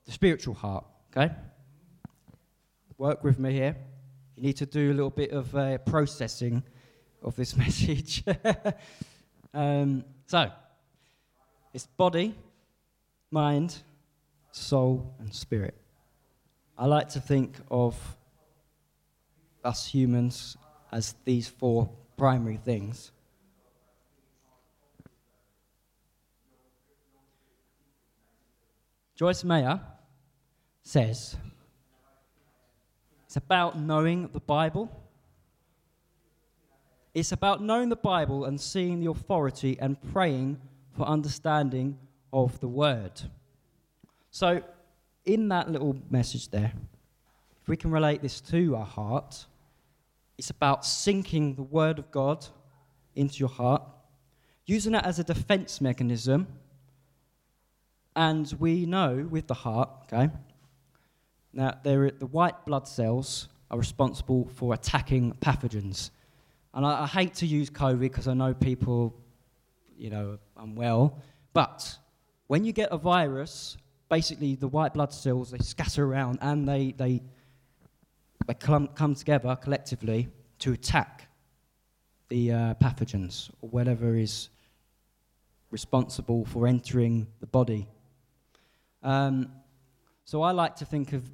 the 0.05 0.13
spiritual 0.13 0.55
heart, 0.55 0.85
okay? 1.11 1.35
Work 2.99 3.25
with 3.25 3.39
me 3.39 3.53
here. 3.53 3.77
You 4.37 4.43
need 4.43 4.57
to 4.59 4.67
do 4.67 4.93
a 4.93 4.95
little 4.95 5.11
bit 5.11 5.31
of 5.33 5.55
uh, 5.57 5.79
processing 5.79 6.63
of 7.23 7.35
this 7.37 7.57
message. 7.57 8.23
um, 9.55 10.05
so, 10.27 10.51
it's 11.73 11.87
body, 11.87 12.35
mind, 13.35 13.83
soul, 14.53 15.13
and 15.19 15.35
spirit. 15.35 15.75
I 16.79 16.87
like 16.87 17.09
to 17.11 17.21
think 17.21 17.57
of 17.69 17.97
us 19.65 19.89
humans 19.89 20.57
as 20.93 21.17
these 21.25 21.49
four 21.49 21.91
primary 22.17 22.59
things. 22.59 23.11
Joyce 29.17 29.43
Meyer 29.43 29.81
says 30.85 31.37
it's 33.27 33.37
about 33.37 33.77
knowing 33.77 34.29
the 34.33 34.39
Bible. 34.39 34.89
It's 37.13 37.33
about 37.33 37.61
knowing 37.61 37.89
the 37.89 37.97
Bible 37.97 38.45
and 38.45 38.61
seeing 38.61 39.01
the 39.01 39.11
authority 39.11 39.77
and 39.81 40.01
praying 40.13 40.61
for 40.97 41.05
understanding 41.07 41.99
of 42.35 42.61
the 42.61 42.69
Word. 42.69 43.23
So, 44.31 44.63
in 45.25 45.49
that 45.49 45.71
little 45.71 45.97
message 46.11 46.51
there, 46.51 46.73
if 47.63 47.69
we 47.69 47.79
can 47.79 47.91
relate 47.91 48.21
this 48.21 48.43
to 48.43 48.77
our 48.77 48.85
heart, 48.85 49.47
it's 50.37 50.51
about 50.51 50.85
sinking 50.85 51.55
the 51.55 51.63
Word 51.63 51.99
of 51.99 52.11
God 52.11 52.47
into 53.15 53.39
your 53.39 53.49
heart, 53.49 53.83
using 54.67 54.95
it 54.95 55.05
as 55.05 55.19
a 55.19 55.25
defense 55.25 55.81
mechanism 55.81 56.47
and 58.17 58.53
we 58.59 58.87
know 58.87 59.27
with 59.29 59.47
the 59.47 59.55
heart, 59.55 59.91
okay, 60.05 60.31
that 61.55 61.83
the 61.83 62.13
white 62.31 62.65
blood 62.65 62.87
cells 62.87 63.49
are 63.71 63.79
responsible 63.79 64.49
for 64.55 64.75
attacking 64.75 65.33
pathogens. 65.41 66.11
And 66.75 66.85
I, 66.87 67.03
I 67.03 67.07
hate 67.07 67.35
to 67.35 67.47
use 67.47 67.71
COVID 67.71 68.01
because 68.01 68.29
I 68.29 68.35
know 68.35 68.55
people, 68.55 69.15
you 69.97 70.11
know, 70.11 70.39
unwell. 70.57 71.19
But 71.53 71.97
when 72.47 72.65
you 72.65 72.73
get 72.73 72.91
a 72.91 72.97
virus, 72.97 73.77
basically 74.09 74.55
the 74.55 74.69
white 74.69 74.95
blood 74.95 75.13
cells, 75.13 75.51
they 75.51 75.59
scatter 75.59 76.05
around 76.05 76.39
and 76.43 76.69
they, 76.69 76.93
they, 76.93 77.23
they 78.47 78.55
come, 78.55 78.89
come 78.89 79.15
together 79.15 79.57
collectively 79.57 80.29
to 80.61 80.73
attack 80.73 81.29
the 82.29 82.53
uh, 82.53 82.75
pathogens 82.75 83.51
or 83.61 83.69
whatever 83.71 84.17
is 84.17 84.49
responsible 85.71 86.45
for 86.45 86.67
entering 86.67 87.27
the 87.41 87.47
body. 87.47 87.87
Um, 89.03 89.51
so 90.25 90.43
I 90.43 90.53
like 90.53 90.77
to 90.77 90.85
think 90.85 91.13
of 91.13 91.29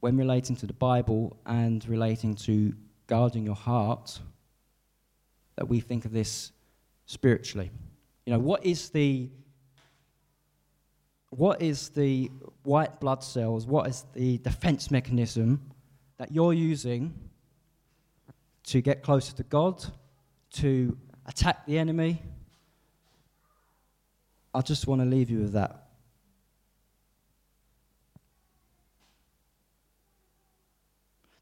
when 0.00 0.16
relating 0.16 0.56
to 0.56 0.66
the 0.66 0.72
Bible 0.72 1.36
and 1.46 1.86
relating 1.88 2.34
to 2.34 2.72
guarding 3.06 3.44
your 3.44 3.54
heart, 3.56 4.20
that 5.56 5.68
we 5.68 5.80
think 5.80 6.04
of 6.04 6.12
this 6.12 6.52
spiritually. 7.06 7.70
You 8.24 8.32
know, 8.32 8.38
what 8.38 8.64
is 8.64 8.90
the 8.90 9.28
what 11.30 11.62
is 11.62 11.90
the 11.90 12.30
white 12.64 13.00
blood 13.00 13.22
cells? 13.22 13.66
What 13.66 13.88
is 13.88 14.04
the 14.14 14.38
defense 14.38 14.90
mechanism 14.90 15.60
that 16.18 16.32
you're 16.32 16.52
using 16.52 17.14
to 18.64 18.80
get 18.80 19.02
closer 19.02 19.34
to 19.36 19.44
God, 19.44 19.84
to 20.54 20.96
attack 21.26 21.66
the 21.66 21.78
enemy? 21.78 22.20
I 24.52 24.60
just 24.60 24.88
want 24.88 25.00
to 25.00 25.06
leave 25.06 25.30
you 25.30 25.38
with 25.38 25.52
that. 25.52 25.86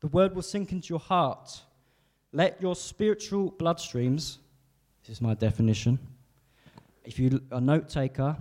The 0.00 0.08
word 0.08 0.34
will 0.34 0.42
sink 0.42 0.70
into 0.70 0.90
your 0.90 1.00
heart. 1.00 1.62
Let 2.32 2.60
your 2.60 2.76
spiritual 2.76 3.52
bloodstreams, 3.52 4.36
this 5.02 5.16
is 5.16 5.20
my 5.20 5.34
definition. 5.34 5.98
If 7.04 7.18
you're 7.18 7.40
a 7.50 7.60
note 7.60 7.88
taker, 7.88 8.36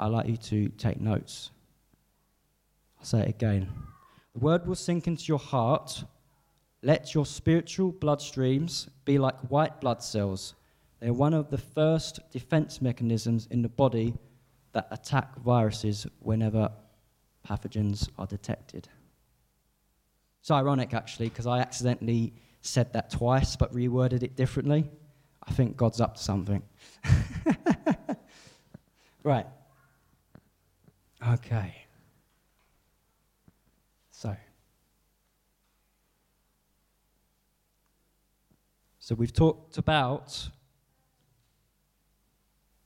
I'd 0.00 0.06
like 0.06 0.26
you 0.26 0.38
to 0.38 0.68
take 0.70 0.98
notes. 0.98 1.50
I'll 2.98 3.04
say 3.04 3.20
it 3.20 3.28
again. 3.28 3.68
The 4.32 4.40
word 4.40 4.66
will 4.66 4.74
sink 4.74 5.06
into 5.06 5.24
your 5.24 5.38
heart. 5.38 6.04
Let 6.82 7.14
your 7.14 7.26
spiritual 7.26 7.92
bloodstreams 7.92 8.88
be 9.04 9.18
like 9.18 9.38
white 9.50 9.78
blood 9.82 10.02
cells. 10.02 10.54
They're 11.00 11.12
one 11.12 11.34
of 11.34 11.50
the 11.50 11.58
first 11.58 12.20
defense 12.30 12.80
mechanisms 12.80 13.46
in 13.50 13.60
the 13.60 13.68
body 13.68 14.14
that 14.72 14.88
attack 14.90 15.36
viruses 15.36 16.06
whenever 16.20 16.70
pathogens 17.46 18.08
are 18.18 18.26
detected. 18.26 18.88
It's 20.40 20.50
ironic, 20.50 20.94
actually, 20.94 21.28
because 21.28 21.46
I 21.46 21.58
accidentally 21.58 22.32
said 22.62 22.94
that 22.94 23.10
twice 23.10 23.54
but 23.54 23.70
reworded 23.74 24.22
it 24.22 24.34
differently. 24.34 24.88
I 25.46 25.52
think 25.52 25.76
God's 25.76 26.00
up 26.00 26.14
to 26.14 26.22
something. 26.22 26.62
right. 29.22 29.46
Okay. 31.28 31.74
So. 34.10 34.36
So 38.98 39.14
we've 39.14 39.32
talked 39.32 39.76
about 39.76 40.48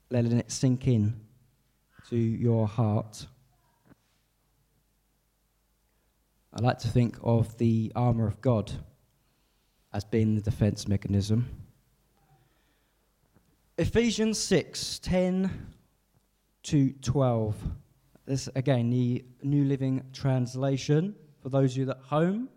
letting 0.09 0.37
it 0.37 0.51
sink 0.51 0.87
in 0.87 1.19
to 2.09 2.17
your 2.17 2.67
heart. 2.67 3.27
I 6.53 6.61
like 6.61 6.79
to 6.79 6.87
think 6.87 7.17
of 7.21 7.57
the 7.57 7.91
armour 7.95 8.27
of 8.27 8.41
God 8.41 8.71
as 9.93 10.03
being 10.03 10.35
the 10.35 10.41
defence 10.41 10.87
mechanism. 10.87 11.49
Ephesians 13.77 14.39
6 14.39 14.99
10 14.99 15.73
to 16.63 16.91
12. 17.01 17.55
This, 18.25 18.49
again, 18.55 18.89
the 18.89 19.23
New 19.43 19.65
Living 19.65 20.03
Translation 20.13 21.15
for 21.45 21.49
those 21.49 21.73
of 21.73 21.77
you 21.77 21.91
at 21.91 21.99
home 21.99 22.49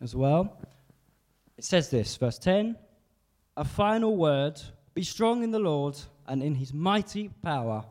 as 0.00 0.16
well. 0.16 0.58
It 1.58 1.64
says 1.64 1.90
this, 1.90 2.16
verse 2.16 2.38
10 2.38 2.74
a 3.56 3.64
final 3.64 4.16
word 4.16 4.60
be 4.94 5.02
strong 5.02 5.42
in 5.44 5.50
the 5.50 5.58
Lord 5.58 5.96
and 6.26 6.42
in 6.42 6.54
his 6.54 6.72
mighty 6.72 7.28
power. 7.42 7.84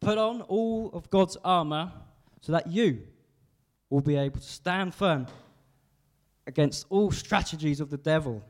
Put 0.00 0.18
on 0.18 0.42
all 0.42 0.90
of 0.92 1.10
God's 1.10 1.36
armor 1.44 1.90
so 2.40 2.52
that 2.52 2.68
you 2.68 3.02
will 3.90 4.00
be 4.00 4.16
able 4.16 4.38
to 4.38 4.46
stand 4.46 4.94
firm 4.94 5.26
against 6.46 6.86
all 6.88 7.10
strategies 7.10 7.80
of 7.80 7.90
the 7.90 7.96
devil. 7.96 8.42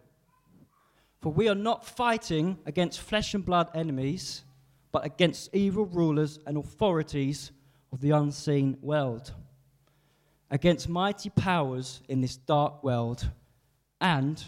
For 1.22 1.32
we 1.32 1.48
are 1.48 1.54
not 1.54 1.86
fighting 1.86 2.58
against 2.66 3.00
flesh 3.00 3.32
and 3.32 3.44
blood 3.44 3.70
enemies, 3.74 4.44
but 4.96 5.04
against 5.04 5.54
evil 5.54 5.84
rulers 5.84 6.38
and 6.46 6.56
authorities 6.56 7.52
of 7.92 8.00
the 8.00 8.12
unseen 8.12 8.78
world, 8.80 9.30
against 10.50 10.88
mighty 10.88 11.28
powers 11.28 12.00
in 12.08 12.22
this 12.22 12.38
dark 12.38 12.82
world, 12.82 13.28
and 14.00 14.42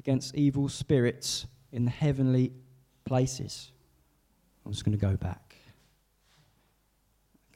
against 0.00 0.34
evil 0.34 0.68
spirits 0.68 1.46
in 1.70 1.84
the 1.84 1.90
heavenly 1.92 2.50
places. 3.04 3.70
I'm 4.66 4.72
just 4.72 4.84
going 4.84 4.98
to 4.98 5.06
go 5.06 5.16
back. 5.16 5.54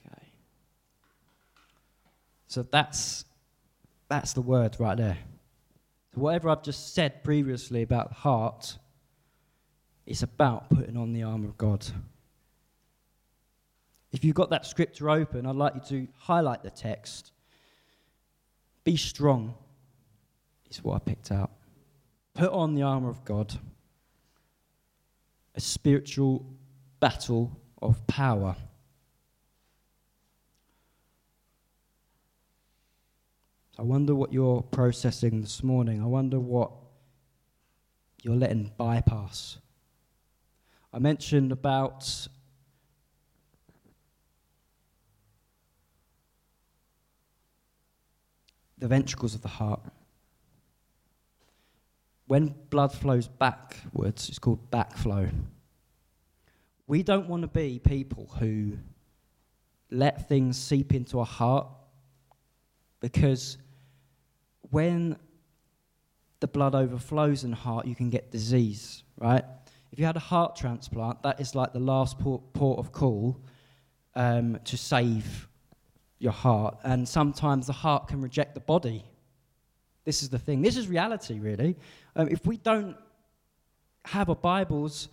Okay. 0.06 0.28
So 2.46 2.62
that's 2.62 3.24
that's 4.08 4.34
the 4.34 4.42
word 4.42 4.76
right 4.78 4.96
there. 4.96 5.18
So 6.14 6.20
whatever 6.20 6.50
I've 6.50 6.62
just 6.62 6.94
said 6.94 7.24
previously 7.24 7.82
about 7.82 8.10
the 8.10 8.14
heart, 8.14 8.78
it's 10.06 10.22
about 10.22 10.70
putting 10.70 10.96
on 10.96 11.12
the 11.12 11.24
armor 11.24 11.48
of 11.48 11.58
God. 11.58 11.84
If 14.12 14.24
you've 14.24 14.34
got 14.34 14.50
that 14.50 14.64
scripture 14.64 15.10
open, 15.10 15.46
I'd 15.46 15.56
like 15.56 15.74
you 15.74 15.80
to 15.88 16.08
highlight 16.18 16.62
the 16.62 16.70
text. 16.70 17.32
Be 18.84 18.96
strong, 18.96 19.54
is 20.70 20.82
what 20.82 20.94
I 20.94 20.98
picked 21.00 21.32
out. 21.32 21.50
Put 22.34 22.50
on 22.52 22.74
the 22.74 22.82
armor 22.82 23.10
of 23.10 23.24
God, 23.24 23.58
a 25.54 25.60
spiritual 25.60 26.46
battle 27.00 27.60
of 27.82 28.06
power. 28.06 28.56
I 33.78 33.82
wonder 33.82 34.14
what 34.14 34.32
you're 34.32 34.62
processing 34.62 35.42
this 35.42 35.62
morning. 35.62 36.00
I 36.02 36.06
wonder 36.06 36.40
what 36.40 36.70
you're 38.22 38.36
letting 38.36 38.72
bypass. 38.78 39.58
I 40.92 40.98
mentioned 40.98 41.52
about 41.52 42.28
the 48.78 48.88
ventricles 48.88 49.34
of 49.34 49.42
the 49.42 49.48
heart. 49.48 49.80
When 52.26 52.54
blood 52.70 52.92
flows 52.92 53.28
backwards, 53.28 54.28
it's 54.28 54.38
called 54.38 54.70
backflow. 54.70 55.30
We 56.86 57.02
don't 57.02 57.28
want 57.28 57.42
to 57.42 57.48
be 57.48 57.78
people 57.78 58.30
who 58.38 58.78
let 59.90 60.28
things 60.28 60.58
seep 60.58 60.92
into 60.92 61.20
our 61.20 61.26
heart 61.26 61.68
because 63.00 63.58
when 64.70 65.16
the 66.40 66.46
blood 66.46 66.74
overflows 66.74 67.44
in 67.44 67.50
the 67.50 67.56
heart, 67.56 67.86
you 67.86 67.94
can 67.94 68.10
get 68.10 68.30
disease, 68.30 69.04
right? 69.18 69.44
If 69.92 69.98
you 69.98 70.04
had 70.04 70.16
a 70.16 70.20
heart 70.20 70.56
transplant, 70.56 71.22
that 71.22 71.40
is 71.40 71.54
like 71.54 71.72
the 71.72 71.80
last 71.80 72.18
port, 72.18 72.52
port 72.52 72.78
of 72.78 72.92
call 72.92 73.40
um, 74.14 74.58
to 74.64 74.76
save 74.76 75.45
your 76.18 76.32
heart. 76.32 76.78
And 76.84 77.08
sometimes 77.08 77.66
the 77.66 77.72
heart 77.72 78.08
can 78.08 78.20
reject 78.20 78.54
the 78.54 78.60
body. 78.60 79.04
This 80.04 80.22
is 80.22 80.28
the 80.28 80.38
thing. 80.38 80.62
This 80.62 80.76
is 80.76 80.88
reality, 80.88 81.38
really. 81.38 81.76
Um, 82.14 82.28
if 82.28 82.46
we 82.46 82.56
don't 82.56 82.96
have 84.04 84.28
our 84.28 84.36
Bibles 84.36 85.08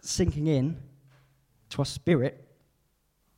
sinking 0.00 0.46
in 0.46 0.76
to 1.70 1.78
our 1.80 1.84
spirit, 1.84 2.46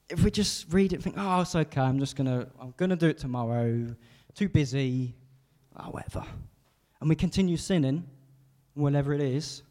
if 0.08 0.22
we 0.22 0.30
just 0.30 0.70
read 0.72 0.92
it 0.92 0.96
and 0.96 1.04
think, 1.04 1.16
oh, 1.18 1.40
it's 1.40 1.54
okay, 1.54 1.80
I'm 1.80 1.98
just 1.98 2.16
going 2.16 2.26
to, 2.26 2.46
I'm 2.60 2.74
going 2.76 2.90
to 2.90 2.96
do 2.96 3.08
it 3.08 3.18
tomorrow, 3.18 3.94
too 4.34 4.48
busy, 4.48 5.14
oh, 5.76 5.90
whatever. 5.90 6.24
And 7.00 7.08
we 7.08 7.16
continue 7.16 7.56
sinning, 7.56 8.04
whatever 8.74 9.14
it 9.14 9.22
is, 9.22 9.62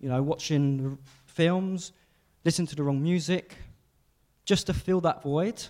you 0.00 0.08
know, 0.08 0.22
watching 0.22 0.98
films, 1.24 1.92
listening 2.44 2.66
to 2.68 2.76
the 2.76 2.82
wrong 2.82 3.02
music, 3.02 3.56
just 4.44 4.66
to 4.66 4.74
fill 4.74 5.00
that 5.00 5.22
void, 5.22 5.62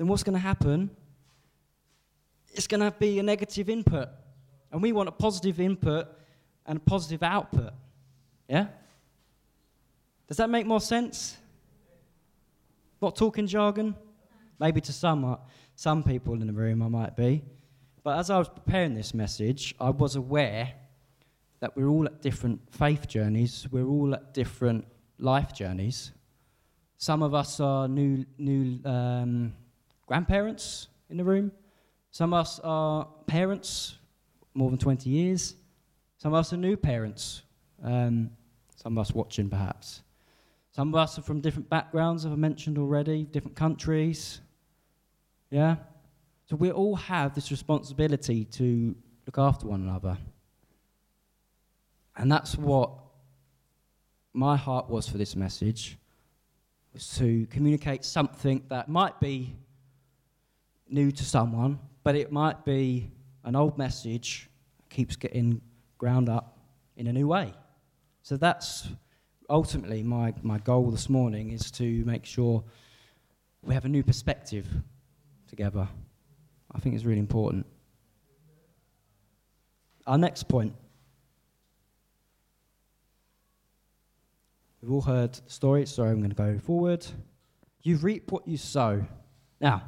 then 0.00 0.08
what's 0.08 0.22
going 0.22 0.32
to 0.32 0.38
happen? 0.38 0.88
It's 2.54 2.66
going 2.66 2.80
to 2.80 2.90
be 2.90 3.18
a 3.18 3.22
negative 3.22 3.68
input. 3.68 4.08
And 4.72 4.80
we 4.80 4.92
want 4.92 5.10
a 5.10 5.12
positive 5.12 5.60
input 5.60 6.08
and 6.64 6.78
a 6.78 6.80
positive 6.80 7.22
output. 7.22 7.74
Yeah? 8.48 8.68
Does 10.26 10.38
that 10.38 10.48
make 10.48 10.64
more 10.64 10.80
sense? 10.80 11.36
Not 13.02 13.14
talking 13.14 13.46
jargon? 13.46 13.94
Maybe 14.58 14.80
to 14.80 14.90
some, 14.90 15.22
uh, 15.22 15.36
some 15.76 16.02
people 16.02 16.32
in 16.32 16.46
the 16.46 16.54
room 16.54 16.80
I 16.82 16.88
might 16.88 17.14
be. 17.14 17.42
But 18.02 18.20
as 18.20 18.30
I 18.30 18.38
was 18.38 18.48
preparing 18.48 18.94
this 18.94 19.12
message, 19.12 19.74
I 19.78 19.90
was 19.90 20.16
aware 20.16 20.72
that 21.58 21.76
we're 21.76 21.88
all 21.88 22.06
at 22.06 22.22
different 22.22 22.62
faith 22.70 23.06
journeys, 23.06 23.68
we're 23.70 23.86
all 23.86 24.14
at 24.14 24.32
different 24.32 24.86
life 25.18 25.52
journeys. 25.52 26.12
Some 26.96 27.22
of 27.22 27.34
us 27.34 27.60
are 27.60 27.86
new, 27.86 28.24
new 28.38 28.80
um, 28.86 29.52
grandparents 30.10 30.88
in 31.08 31.16
the 31.16 31.22
room. 31.22 31.52
Some 32.10 32.34
of 32.34 32.40
us 32.40 32.58
are 32.64 33.06
parents, 33.28 33.96
more 34.54 34.68
than 34.68 34.76
20 34.76 35.08
years. 35.08 35.54
Some 36.18 36.34
of 36.34 36.40
us 36.40 36.52
are 36.52 36.56
new 36.56 36.76
parents. 36.76 37.42
Um, 37.80 38.30
some 38.74 38.98
of 38.98 39.02
us 39.02 39.14
watching, 39.14 39.48
perhaps. 39.48 40.02
Some 40.72 40.88
of 40.88 40.96
us 40.96 41.16
are 41.16 41.22
from 41.22 41.40
different 41.40 41.70
backgrounds, 41.70 42.26
as 42.26 42.32
I 42.32 42.34
mentioned 42.34 42.76
already, 42.76 43.22
different 43.22 43.54
countries. 43.54 44.40
Yeah? 45.48 45.76
So 46.48 46.56
we 46.56 46.72
all 46.72 46.96
have 46.96 47.36
this 47.36 47.52
responsibility 47.52 48.46
to 48.46 48.96
look 49.26 49.38
after 49.38 49.68
one 49.68 49.80
another. 49.80 50.18
And 52.16 52.32
that's 52.32 52.56
what 52.56 52.90
my 54.32 54.56
heart 54.56 54.90
was 54.90 55.08
for 55.08 55.18
this 55.18 55.36
message 55.36 55.98
was 56.92 57.16
to 57.18 57.46
communicate 57.46 58.04
something 58.04 58.64
that 58.70 58.88
might 58.88 59.20
be 59.20 59.54
new 60.90 61.10
to 61.12 61.24
someone, 61.24 61.78
but 62.02 62.16
it 62.16 62.32
might 62.32 62.64
be 62.64 63.10
an 63.44 63.56
old 63.56 63.78
message 63.78 64.48
keeps 64.88 65.16
getting 65.16 65.60
ground 65.98 66.28
up 66.28 66.58
in 66.96 67.06
a 67.06 67.12
new 67.12 67.28
way. 67.28 67.52
So 68.22 68.36
that's 68.36 68.88
ultimately, 69.48 70.02
my, 70.02 70.34
my 70.42 70.58
goal 70.58 70.90
this 70.90 71.08
morning 71.08 71.50
is 71.50 71.70
to 71.72 72.04
make 72.04 72.24
sure 72.24 72.62
we 73.62 73.74
have 73.74 73.84
a 73.84 73.88
new 73.88 74.02
perspective 74.02 74.66
together. 75.48 75.88
I 76.72 76.78
think 76.78 76.94
it's 76.94 77.04
really 77.04 77.18
important. 77.18 77.66
Our 80.06 80.18
next 80.18 80.48
point. 80.48 80.74
We've 84.80 84.92
all 84.92 85.02
heard 85.02 85.34
the 85.34 85.50
story, 85.50 85.84
so 85.84 86.04
I'm 86.04 86.18
going 86.18 86.30
to 86.30 86.36
go 86.36 86.58
forward. 86.58 87.06
You 87.82 87.96
reap 87.96 88.32
what 88.32 88.48
you 88.48 88.56
sow. 88.56 89.04
Now, 89.60 89.82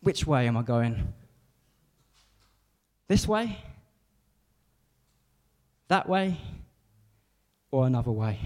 which 0.00 0.26
way 0.26 0.46
am 0.46 0.56
I 0.56 0.62
going? 0.62 1.12
This 3.08 3.26
way? 3.26 3.58
that 5.88 6.08
way 6.08 6.38
or 7.70 7.86
another 7.86 8.12
way. 8.12 8.38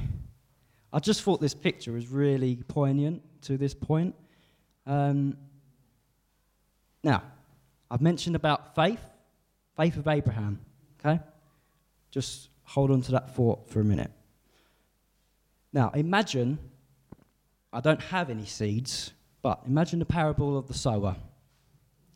I 0.92 1.00
just 1.00 1.22
thought 1.22 1.40
this 1.40 1.54
picture 1.54 1.92
was 1.92 2.08
really 2.08 2.56
poignant 2.68 3.22
to 3.42 3.56
this 3.56 3.74
point. 3.74 4.14
Um, 4.86 5.36
now, 7.02 7.22
I've 7.90 8.00
mentioned 8.00 8.36
about 8.36 8.74
faith, 8.74 9.00
faith 9.76 9.96
of 9.96 10.06
Abraham, 10.06 10.60
okay? 11.00 11.20
Just 12.10 12.48
hold 12.64 12.90
on 12.90 13.02
to 13.02 13.12
that 13.12 13.34
thought 13.34 13.68
for 13.68 13.80
a 13.80 13.84
minute. 13.84 14.10
Now, 15.72 15.90
imagine 15.94 16.58
I 17.72 17.80
don't 17.80 18.02
have 18.02 18.28
any 18.30 18.46
seeds, 18.46 19.12
but 19.40 19.62
imagine 19.66 19.98
the 19.98 20.04
parable 20.04 20.58
of 20.58 20.68
the 20.68 20.74
sower. 20.74 21.16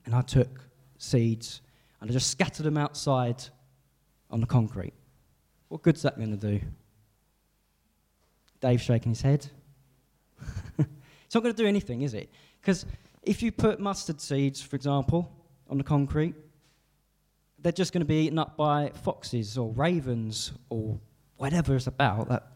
And 0.06 0.14
I 0.14 0.22
took 0.22 0.60
seeds 0.98 1.60
and 2.00 2.10
I 2.10 2.12
just 2.12 2.30
scattered 2.30 2.64
them 2.64 2.78
outside 2.78 3.42
on 4.30 4.40
the 4.40 4.46
concrete. 4.46 4.94
What 5.68 5.82
good's 5.82 6.02
that 6.02 6.16
going 6.16 6.36
to 6.38 6.58
do? 6.58 6.64
Dave's 8.60 8.82
shaking 8.82 9.10
his 9.12 9.20
head. 9.20 9.46
it's 10.78 11.34
not 11.34 11.42
going 11.42 11.54
to 11.54 11.62
do 11.62 11.68
anything, 11.68 12.02
is 12.02 12.14
it? 12.14 12.30
Because 12.60 12.86
if 13.22 13.42
you 13.42 13.52
put 13.52 13.80
mustard 13.80 14.20
seeds, 14.20 14.62
for 14.62 14.76
example, 14.76 15.30
on 15.68 15.78
the 15.78 15.84
concrete, 15.84 16.34
they're 17.58 17.72
just 17.72 17.92
going 17.92 18.00
to 18.00 18.06
be 18.06 18.26
eaten 18.26 18.38
up 18.38 18.56
by 18.56 18.90
foxes 19.02 19.58
or 19.58 19.72
ravens 19.72 20.52
or 20.70 20.98
whatever 21.36 21.74
it's 21.74 21.86
about 21.86 22.28
that 22.28 22.52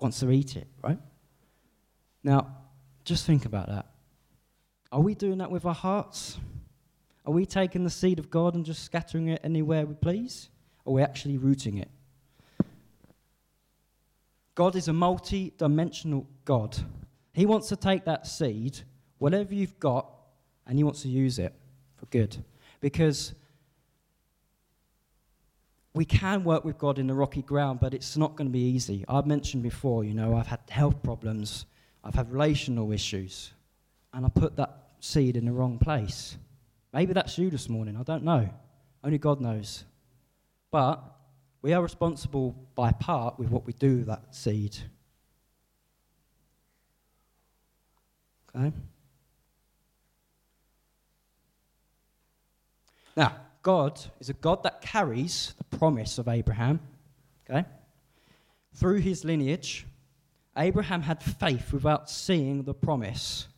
wants 0.00 0.20
to 0.20 0.30
eat 0.30 0.56
it, 0.56 0.66
right? 0.82 0.98
Now, 2.22 2.56
just 3.04 3.26
think 3.26 3.44
about 3.44 3.68
that. 3.68 3.86
Are 4.90 5.00
we 5.00 5.14
doing 5.14 5.38
that 5.38 5.50
with 5.50 5.64
our 5.64 5.74
hearts? 5.74 6.38
Are 7.26 7.32
we 7.32 7.44
taking 7.44 7.82
the 7.82 7.90
seed 7.90 8.20
of 8.20 8.30
God 8.30 8.54
and 8.54 8.64
just 8.64 8.84
scattering 8.84 9.28
it 9.28 9.40
anywhere 9.42 9.84
we 9.84 9.94
please? 9.94 10.48
Or 10.84 10.92
are 10.92 10.96
we 10.96 11.02
actually 11.02 11.38
rooting 11.38 11.78
it? 11.78 11.90
God 14.54 14.76
is 14.76 14.88
a 14.88 14.92
multi 14.92 15.52
dimensional 15.58 16.26
God. 16.44 16.76
He 17.32 17.44
wants 17.44 17.68
to 17.68 17.76
take 17.76 18.04
that 18.04 18.26
seed, 18.26 18.78
whatever 19.18 19.54
you've 19.54 19.78
got, 19.80 20.08
and 20.66 20.78
He 20.78 20.84
wants 20.84 21.02
to 21.02 21.08
use 21.08 21.38
it 21.38 21.52
for 21.96 22.06
good. 22.06 22.36
Because 22.80 23.34
we 25.94 26.04
can 26.04 26.44
work 26.44 26.64
with 26.64 26.78
God 26.78 26.98
in 26.98 27.08
the 27.08 27.14
rocky 27.14 27.42
ground, 27.42 27.80
but 27.80 27.92
it's 27.92 28.16
not 28.16 28.36
going 28.36 28.48
to 28.48 28.52
be 28.52 28.60
easy. 28.60 29.04
I've 29.08 29.26
mentioned 29.26 29.62
before, 29.62 30.04
you 30.04 30.14
know, 30.14 30.36
I've 30.36 30.46
had 30.46 30.60
health 30.68 31.02
problems, 31.02 31.66
I've 32.04 32.14
had 32.14 32.30
relational 32.30 32.92
issues, 32.92 33.52
and 34.14 34.24
I 34.24 34.28
put 34.28 34.56
that 34.56 34.92
seed 35.00 35.36
in 35.36 35.44
the 35.44 35.52
wrong 35.52 35.78
place. 35.78 36.38
Maybe 36.96 37.12
that's 37.12 37.36
you 37.36 37.50
this 37.50 37.68
morning, 37.68 37.94
I 37.94 38.04
don't 38.04 38.24
know. 38.24 38.48
Only 39.04 39.18
God 39.18 39.38
knows. 39.38 39.84
But 40.70 41.04
we 41.60 41.74
are 41.74 41.82
responsible 41.82 42.56
by 42.74 42.90
part 42.90 43.38
with 43.38 43.50
what 43.50 43.66
we 43.66 43.74
do 43.74 43.98
with 43.98 44.06
that 44.06 44.34
seed. 44.34 44.74
Okay? 48.56 48.72
Now, 53.14 53.36
God 53.60 54.00
is 54.18 54.30
a 54.30 54.32
God 54.32 54.62
that 54.62 54.80
carries 54.80 55.54
the 55.58 55.76
promise 55.76 56.16
of 56.16 56.28
Abraham. 56.28 56.80
Okay? 57.50 57.68
Through 58.72 59.00
his 59.00 59.22
lineage, 59.22 59.86
Abraham 60.56 61.02
had 61.02 61.22
faith 61.22 61.74
without 61.74 62.08
seeing 62.08 62.62
the 62.62 62.72
promise 62.72 63.48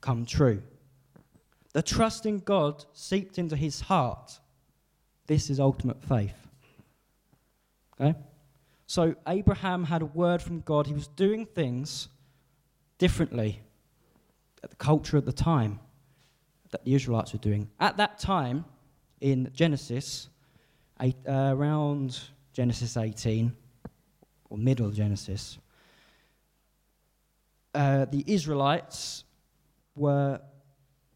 come 0.00 0.24
true. 0.24 0.62
The 1.72 1.82
trust 1.82 2.26
in 2.26 2.38
God 2.40 2.84
seeped 2.92 3.38
into 3.38 3.56
his 3.56 3.80
heart. 3.80 4.40
This 5.26 5.50
is 5.50 5.60
ultimate 5.60 6.02
faith. 6.02 6.34
Okay? 8.00 8.18
So 8.86 9.14
Abraham 9.28 9.84
had 9.84 10.02
a 10.02 10.06
word 10.06 10.42
from 10.42 10.60
God. 10.60 10.86
He 10.86 10.94
was 10.94 11.06
doing 11.06 11.46
things 11.46 12.08
differently 12.98 13.60
at 14.64 14.70
the 14.70 14.76
culture 14.76 15.16
at 15.16 15.24
the 15.24 15.32
time 15.32 15.78
that 16.70 16.84
the 16.84 16.94
Israelites 16.94 17.32
were 17.32 17.38
doing. 17.38 17.68
At 17.78 17.96
that 17.98 18.18
time, 18.18 18.64
in 19.20 19.50
Genesis, 19.54 20.28
eight, 21.00 21.16
uh, 21.28 21.52
around 21.54 22.18
Genesis 22.52 22.96
18, 22.96 23.52
or 24.48 24.58
middle 24.58 24.90
Genesis, 24.90 25.58
uh, 27.74 28.06
the 28.06 28.24
Israelites 28.26 29.24
were 29.94 30.40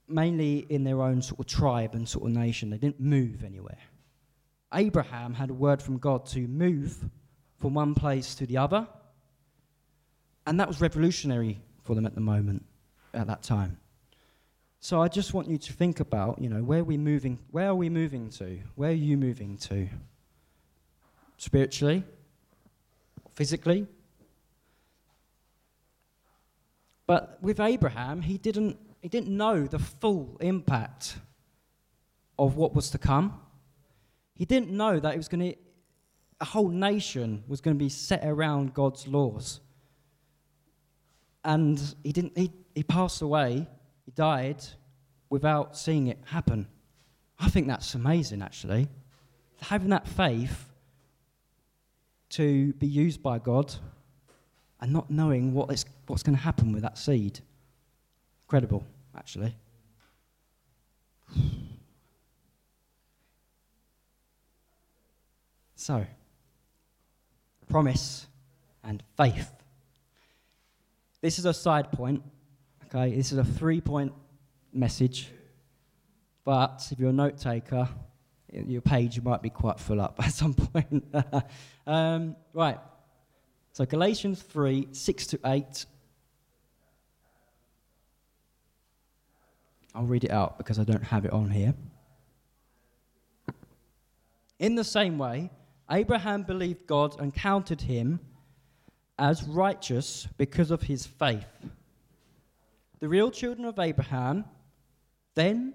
mainly 0.08 0.58
in 0.68 0.84
their 0.84 1.02
own 1.02 1.22
sort 1.22 1.40
of 1.40 1.46
tribe 1.46 1.94
and 1.94 2.08
sort 2.08 2.26
of 2.26 2.36
nation. 2.36 2.70
They 2.70 2.78
didn't 2.78 3.00
move 3.00 3.44
anywhere. 3.44 3.78
Abraham 4.72 5.34
had 5.34 5.50
a 5.50 5.54
word 5.54 5.80
from 5.80 5.98
God 5.98 6.26
to 6.26 6.40
move 6.48 6.96
from 7.58 7.74
one 7.74 7.94
place 7.94 8.34
to 8.36 8.46
the 8.46 8.58
other, 8.58 8.86
and 10.46 10.60
that 10.60 10.68
was 10.68 10.80
revolutionary 10.80 11.60
for 11.82 11.94
them 11.94 12.06
at 12.06 12.14
the 12.14 12.20
moment, 12.20 12.64
at 13.14 13.26
that 13.28 13.42
time. 13.42 13.78
So 14.80 15.00
I 15.00 15.08
just 15.08 15.32
want 15.32 15.48
you 15.48 15.56
to 15.56 15.72
think 15.72 16.00
about, 16.00 16.42
you 16.42 16.50
know, 16.50 16.62
where 16.62 16.80
are 16.80 16.84
we 16.84 16.98
moving? 16.98 17.38
Where 17.50 17.68
are 17.68 17.74
we 17.74 17.88
moving 17.88 18.28
to? 18.30 18.58
Where 18.74 18.90
are 18.90 18.92
you 18.92 19.16
moving 19.16 19.56
to? 19.58 19.88
Spiritually? 21.38 22.04
Physically? 23.32 23.86
But 27.06 27.38
with 27.42 27.60
Abraham, 27.60 28.20
he 28.20 28.36
didn't, 28.36 28.78
he 29.04 29.10
didn't 29.10 29.36
know 29.36 29.66
the 29.66 29.78
full 29.78 30.38
impact 30.40 31.18
of 32.38 32.56
what 32.56 32.74
was 32.74 32.88
to 32.88 32.96
come. 32.96 33.38
He 34.34 34.46
didn't 34.46 34.70
know 34.70 34.98
that 34.98 35.12
it 35.12 35.18
was 35.18 35.28
going 35.28 35.52
to, 35.52 35.58
a 36.40 36.46
whole 36.46 36.70
nation 36.70 37.44
was 37.46 37.60
going 37.60 37.76
to 37.76 37.78
be 37.78 37.90
set 37.90 38.24
around 38.24 38.72
God's 38.72 39.06
laws. 39.06 39.60
And 41.44 41.78
he, 42.02 42.12
didn't, 42.12 42.38
he, 42.38 42.50
he 42.74 42.82
passed 42.82 43.20
away, 43.20 43.68
he 44.06 44.10
died 44.12 44.64
without 45.28 45.76
seeing 45.76 46.06
it 46.06 46.18
happen. 46.24 46.66
I 47.38 47.50
think 47.50 47.66
that's 47.66 47.94
amazing, 47.94 48.40
actually. 48.40 48.88
Having 49.60 49.90
that 49.90 50.08
faith 50.08 50.72
to 52.30 52.72
be 52.72 52.86
used 52.86 53.22
by 53.22 53.38
God 53.38 53.74
and 54.80 54.94
not 54.94 55.10
knowing 55.10 55.52
what 55.52 55.70
is, 55.70 55.84
what's 56.06 56.22
going 56.22 56.38
to 56.38 56.42
happen 56.42 56.72
with 56.72 56.80
that 56.80 56.96
seed. 56.96 57.40
Incredible, 58.46 58.86
actually. 59.16 59.54
So, 65.76 66.06
promise 67.68 68.26
and 68.82 69.02
faith. 69.16 69.50
This 71.20 71.38
is 71.38 71.44
a 71.44 71.52
side 71.52 71.92
point, 71.92 72.22
okay? 72.86 73.14
This 73.14 73.32
is 73.32 73.38
a 73.38 73.44
three 73.44 73.80
point 73.80 74.12
message. 74.72 75.28
But 76.44 76.86
if 76.90 76.98
you're 76.98 77.10
a 77.10 77.12
note 77.12 77.38
taker, 77.38 77.88
your 78.52 78.82
page 78.82 79.20
might 79.20 79.42
be 79.42 79.50
quite 79.50 79.80
full 79.80 80.00
up 80.00 80.16
at 80.24 80.32
some 80.32 80.54
point. 80.54 81.04
um, 81.86 82.36
right. 82.52 82.78
So 83.72 83.84
Galatians 83.84 84.40
3 84.40 84.88
6 84.92 85.26
to 85.28 85.40
8. 85.44 85.86
I'll 89.94 90.04
read 90.04 90.24
it 90.24 90.30
out 90.30 90.58
because 90.58 90.78
I 90.78 90.84
don't 90.84 91.04
have 91.04 91.24
it 91.24 91.32
on 91.32 91.50
here. 91.50 91.74
In 94.58 94.74
the 94.74 94.84
same 94.84 95.18
way, 95.18 95.50
Abraham 95.90 96.42
believed 96.42 96.86
God 96.86 97.20
and 97.20 97.34
counted 97.34 97.82
him 97.82 98.20
as 99.18 99.44
righteous 99.44 100.26
because 100.36 100.70
of 100.70 100.82
his 100.82 101.06
faith. 101.06 101.46
The 103.00 103.08
real 103.08 103.30
children 103.30 103.66
of 103.66 103.78
Abraham, 103.78 104.44
then, 105.34 105.74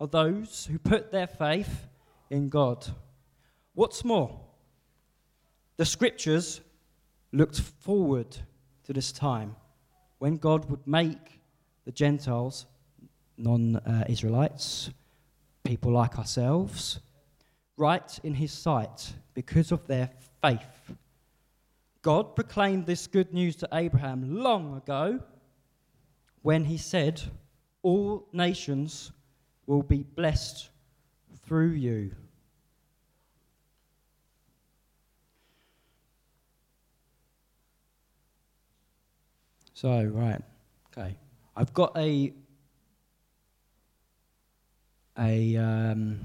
are 0.00 0.06
those 0.06 0.66
who 0.70 0.78
put 0.78 1.10
their 1.10 1.26
faith 1.26 1.88
in 2.30 2.48
God. 2.48 2.86
What's 3.74 4.04
more, 4.04 4.38
the 5.76 5.84
scriptures 5.84 6.60
looked 7.32 7.60
forward 7.60 8.36
to 8.84 8.92
this 8.92 9.12
time 9.12 9.56
when 10.18 10.36
God 10.36 10.68
would 10.70 10.86
make 10.86 11.40
the 11.84 11.92
Gentiles, 11.92 12.66
non 13.38 13.80
Israelites, 14.08 14.90
people 15.64 15.92
like 15.92 16.18
ourselves, 16.18 17.00
right 17.76 18.18
in 18.22 18.34
his 18.34 18.52
sight 18.52 19.14
because 19.34 19.72
of 19.72 19.86
their 19.86 20.10
faith. 20.42 20.92
God 22.02 22.34
proclaimed 22.34 22.86
this 22.86 23.06
good 23.06 23.32
news 23.32 23.56
to 23.56 23.68
Abraham 23.72 24.42
long 24.42 24.76
ago 24.76 25.20
when 26.42 26.64
he 26.64 26.76
said, 26.76 27.22
All 27.82 28.26
nations 28.32 29.12
will 29.66 29.82
be 29.82 30.02
blessed 30.02 30.70
through 31.44 31.70
you. 31.70 32.12
So, 39.74 40.04
right, 40.04 40.42
okay. 40.90 41.16
I've 41.54 41.72
got 41.72 41.96
a 41.96 42.32
a 45.18 45.56
um, 45.56 46.20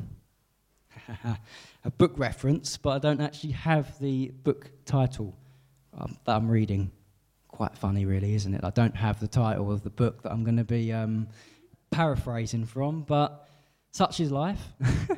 a 1.83 1.91
book 1.91 2.13
reference, 2.17 2.77
but 2.77 2.91
I 2.91 2.99
don't 2.99 3.21
actually 3.21 3.53
have 3.53 3.97
the 3.99 4.31
book 4.43 4.69
title 4.85 5.35
um, 5.97 6.17
that 6.25 6.35
I'm 6.35 6.49
reading. 6.49 6.91
Quite 7.47 7.77
funny, 7.77 8.05
really, 8.05 8.33
isn't 8.35 8.53
it? 8.53 8.63
I 8.63 8.71
don't 8.71 8.95
have 8.95 9.19
the 9.19 9.27
title 9.27 9.71
of 9.71 9.83
the 9.83 9.89
book 9.89 10.23
that 10.23 10.31
I'm 10.31 10.43
going 10.43 10.57
to 10.57 10.63
be 10.63 10.91
um, 10.91 11.27
paraphrasing 11.91 12.65
from, 12.65 13.01
but 13.01 13.47
such 13.91 14.19
is 14.19 14.31
life. 14.31 14.61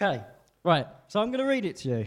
okay, 0.00 0.22
right. 0.62 0.86
So 1.08 1.20
I'm 1.20 1.32
going 1.32 1.44
to 1.44 1.50
read 1.50 1.64
it 1.64 1.76
to 1.78 1.88
you. 1.88 2.06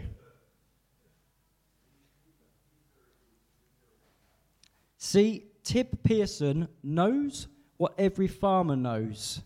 See, 4.98 5.44
Tib 5.66 6.02
Pearson 6.04 6.70
knows 6.82 7.48
what 7.76 7.94
every 7.98 8.28
farmer 8.28 8.78
knows. 8.78 9.42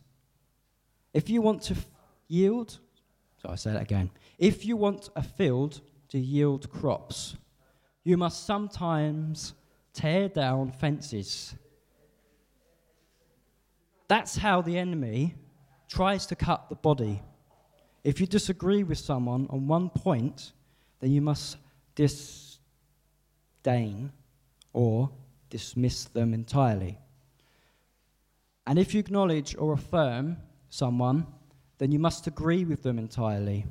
If 1.14 1.30
you 1.30 1.42
want 1.42 1.62
to 1.64 1.74
f- 1.74 1.88
yield, 2.28 2.80
so 3.42 3.50
I 3.50 3.56
say 3.56 3.72
that 3.74 3.82
again. 3.82 4.10
If 4.38 4.66
you 4.66 4.78
want 4.78 5.10
a 5.16 5.24
field 5.24 5.82
to 6.10 6.20
yield 6.20 6.70
crops, 6.70 7.36
you 8.04 8.18
must 8.18 8.46
sometimes 8.46 9.54
tear 9.94 10.30
down 10.30 10.72
fences. 10.72 11.56
That's 14.08 14.38
how 14.38 14.62
the 14.62 14.78
enemy 14.78 15.36
tries 15.90 16.26
to 16.28 16.36
cut 16.36 16.70
the 16.70 16.76
body. 16.76 17.22
If 18.04 18.22
you 18.22 18.28
disagree 18.28 18.84
with 18.84 18.98
someone 18.98 19.48
on 19.50 19.68
one 19.68 19.90
point, 19.90 20.54
then 21.00 21.12
you 21.12 21.22
must 21.22 21.58
disdain 21.96 22.60
or 24.74 25.10
dismiss 25.50 26.06
them 26.06 26.34
entirely. 26.34 26.98
And 28.66 28.78
if 28.80 28.94
you 28.94 29.00
acknowledge 29.00 29.56
or 29.58 29.74
affirm 29.74 30.38
someone, 30.70 31.26
then 31.78 31.92
you 31.92 32.00
must 32.00 32.28
agree 32.28 32.66
with 32.66 32.84
them 32.84 32.98
entirely. 32.98 33.66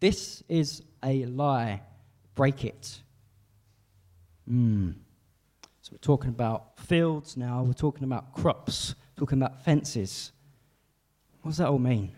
This 0.00 0.42
is 0.48 0.82
a 1.02 1.24
lie. 1.26 1.82
Break 2.34 2.64
it. 2.64 3.00
Hmm. 4.46 4.92
So 5.82 5.90
we're 5.92 5.98
talking 5.98 6.30
about 6.30 6.78
fields 6.80 7.36
now, 7.36 7.62
we're 7.62 7.72
talking 7.72 8.04
about 8.04 8.34
crops, 8.34 8.94
talking 9.16 9.38
about 9.38 9.64
fences. 9.64 10.32
What 11.40 11.52
does 11.52 11.58
that 11.58 11.68
all 11.68 11.78
mean? 11.78 12.12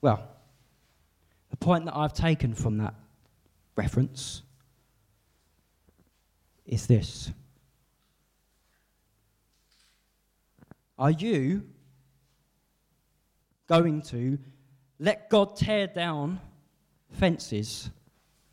Well, 0.00 0.28
the 1.50 1.56
point 1.56 1.84
that 1.84 1.96
I've 1.96 2.12
taken 2.12 2.54
from 2.54 2.78
that 2.78 2.94
reference 3.76 4.42
is 6.66 6.86
this 6.86 7.30
Are 11.02 11.10
you 11.10 11.64
going 13.66 14.02
to 14.02 14.38
let 15.00 15.28
God 15.28 15.56
tear 15.56 15.88
down 15.88 16.38
fences 17.10 17.90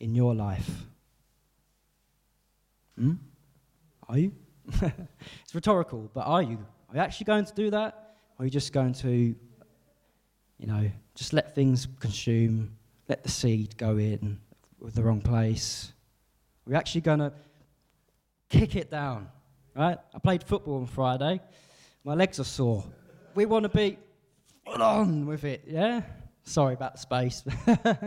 in 0.00 0.16
your 0.16 0.34
life? 0.34 0.68
Hmm? 2.98 3.12
Are 4.08 4.18
you? 4.18 4.32
it's 4.82 5.54
rhetorical, 5.54 6.10
but 6.12 6.22
are 6.22 6.42
you? 6.42 6.58
Are 6.88 6.96
you 6.96 7.00
actually 7.00 7.26
going 7.26 7.44
to 7.44 7.54
do 7.54 7.70
that? 7.70 8.16
Or 8.36 8.42
are 8.42 8.44
you 8.46 8.50
just 8.50 8.72
going 8.72 8.94
to, 8.94 9.08
you 10.58 10.66
know, 10.66 10.90
just 11.14 11.32
let 11.32 11.54
things 11.54 11.86
consume, 12.00 12.76
let 13.08 13.22
the 13.22 13.30
seed 13.30 13.76
go 13.76 13.96
in 13.96 14.40
with 14.80 14.96
the 14.96 15.04
wrong 15.04 15.20
place? 15.20 15.92
We're 16.66 16.74
actually 16.74 17.02
going 17.02 17.20
to 17.20 17.32
kick 18.48 18.74
it 18.74 18.90
down, 18.90 19.28
right? 19.76 19.98
I 20.12 20.18
played 20.18 20.42
football 20.42 20.78
on 20.78 20.86
Friday. 20.86 21.40
My 22.04 22.14
legs 22.14 22.40
are 22.40 22.44
sore. 22.44 22.84
We 23.34 23.44
want 23.44 23.64
to 23.64 23.68
be 23.68 23.98
full 24.64 24.82
on 24.82 25.26
with 25.26 25.44
it, 25.44 25.64
yeah? 25.66 26.02
Sorry 26.44 26.74
about 26.74 26.98
space. 26.98 27.44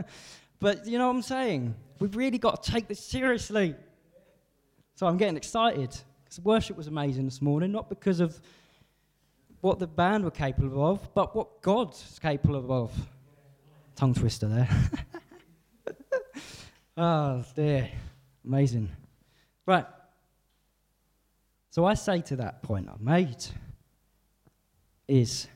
but 0.60 0.88
you 0.88 0.98
know 0.98 1.08
what 1.08 1.16
I'm 1.16 1.22
saying? 1.22 1.76
We've 2.00 2.16
really 2.16 2.40
got 2.40 2.64
to 2.64 2.72
take 2.72 2.88
this 2.88 3.00
seriously. 3.00 3.76
So 4.96 5.08
I'm 5.08 5.18
getting 5.18 5.38
excited 5.38 5.96
because 6.24 6.40
worship 6.40 6.76
was 6.76 6.88
amazing 6.88 7.26
this 7.26 7.42
morning, 7.42 7.72
not 7.72 7.90
because 7.90 8.20
of 8.20 8.40
what 9.62 9.80
the 9.80 9.88
band 9.88 10.24
were 10.24 10.32
capable 10.32 10.86
of, 10.92 11.14
but 11.14 11.36
what 11.36 11.62
God's 11.62 12.20
capable 12.20 12.84
of. 12.84 12.92
Tongue 13.96 14.14
twister 14.14 14.48
there. 14.48 14.70
oh, 16.98 17.46
dear. 17.56 17.90
Amazing. 18.44 18.90
Right. 19.66 19.86
So 21.70 21.86
I 21.86 21.94
say 21.94 22.22
to 22.22 22.36
that 22.38 22.64
point 22.64 22.90
I've 22.92 23.02
made 23.02 23.46
is 25.08 25.48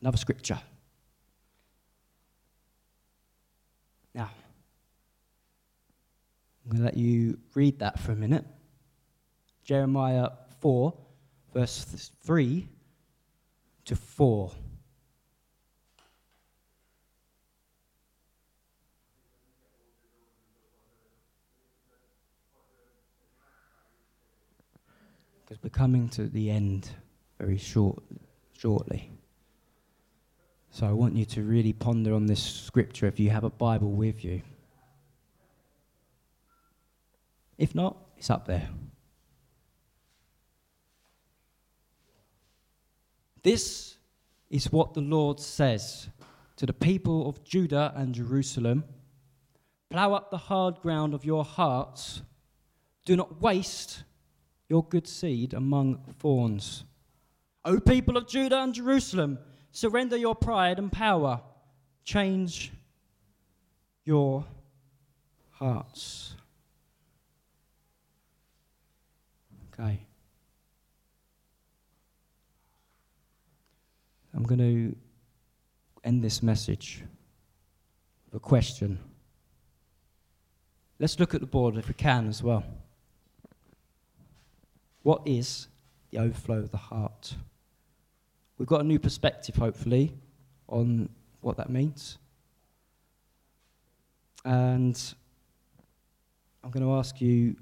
another 0.00 0.16
scripture. 0.16 0.60
Now, 4.14 4.30
I'm 6.64 6.70
going 6.70 6.78
to 6.78 6.84
let 6.84 6.96
you 6.96 7.38
read 7.54 7.78
that 7.80 7.98
for 7.98 8.12
a 8.12 8.16
minute. 8.16 8.44
Jeremiah 9.64 10.30
4, 10.60 10.94
verse 11.52 12.10
3 12.22 12.68
to 13.86 13.96
4. 13.96 14.52
Because 25.42 25.62
we're 25.62 25.70
coming 25.70 26.08
to 26.10 26.28
the 26.28 26.50
end 26.50 26.88
very 27.38 27.58
short, 27.58 28.02
shortly. 28.56 29.10
So 30.70 30.86
I 30.86 30.92
want 30.92 31.14
you 31.14 31.24
to 31.26 31.42
really 31.42 31.72
ponder 31.72 32.14
on 32.14 32.26
this 32.26 32.42
scripture 32.42 33.06
if 33.06 33.20
you 33.20 33.30
have 33.30 33.44
a 33.44 33.50
Bible 33.50 33.92
with 33.92 34.24
you. 34.24 34.42
If 37.58 37.74
not, 37.74 37.96
it's 38.16 38.30
up 38.30 38.46
there. 38.46 38.68
This 43.42 43.96
is 44.50 44.72
what 44.72 44.94
the 44.94 45.00
Lord 45.00 45.38
says 45.38 46.08
to 46.56 46.66
the 46.66 46.72
people 46.72 47.28
of 47.28 47.44
Judah 47.44 47.92
and 47.94 48.14
Jerusalem 48.14 48.84
Plough 49.94 50.14
up 50.14 50.32
the 50.32 50.38
hard 50.38 50.80
ground 50.80 51.14
of 51.14 51.24
your 51.24 51.44
hearts, 51.44 52.22
do 53.04 53.14
not 53.14 53.40
waste 53.40 54.02
your 54.68 54.82
good 54.82 55.06
seed 55.06 55.54
among 55.54 55.98
thorns. 56.18 56.82
O 57.64 57.80
people 57.80 58.16
of 58.16 58.28
Judah 58.28 58.60
and 58.60 58.74
Jerusalem, 58.74 59.38
surrender 59.72 60.16
your 60.16 60.34
pride 60.34 60.78
and 60.78 60.92
power, 60.92 61.40
change 62.04 62.72
your 64.04 64.44
hearts. 65.50 66.34
Okay. 69.72 69.98
I'm 74.34 74.42
going 74.42 74.58
to 74.58 74.96
end 76.04 76.22
this 76.22 76.42
message 76.42 77.02
with 78.26 78.34
a 78.34 78.40
question. 78.40 78.98
Let's 80.98 81.18
look 81.18 81.34
at 81.34 81.40
the 81.40 81.46
board 81.46 81.76
if 81.76 81.88
we 81.88 81.94
can 81.94 82.28
as 82.28 82.42
well. 82.42 82.64
What 85.02 85.22
is 85.24 85.68
the 86.10 86.18
overflow 86.18 86.58
of 86.58 86.70
the 86.70 86.76
heart? 86.76 87.34
We've 88.58 88.68
got 88.68 88.80
a 88.80 88.84
new 88.84 88.98
perspective, 88.98 89.56
hopefully, 89.56 90.14
on 90.68 91.08
what 91.40 91.56
that 91.56 91.70
means. 91.70 92.18
And 94.44 95.00
I'm 96.62 96.70
going 96.70 96.84
to 96.84 96.94
ask 96.94 97.20
you 97.20 97.56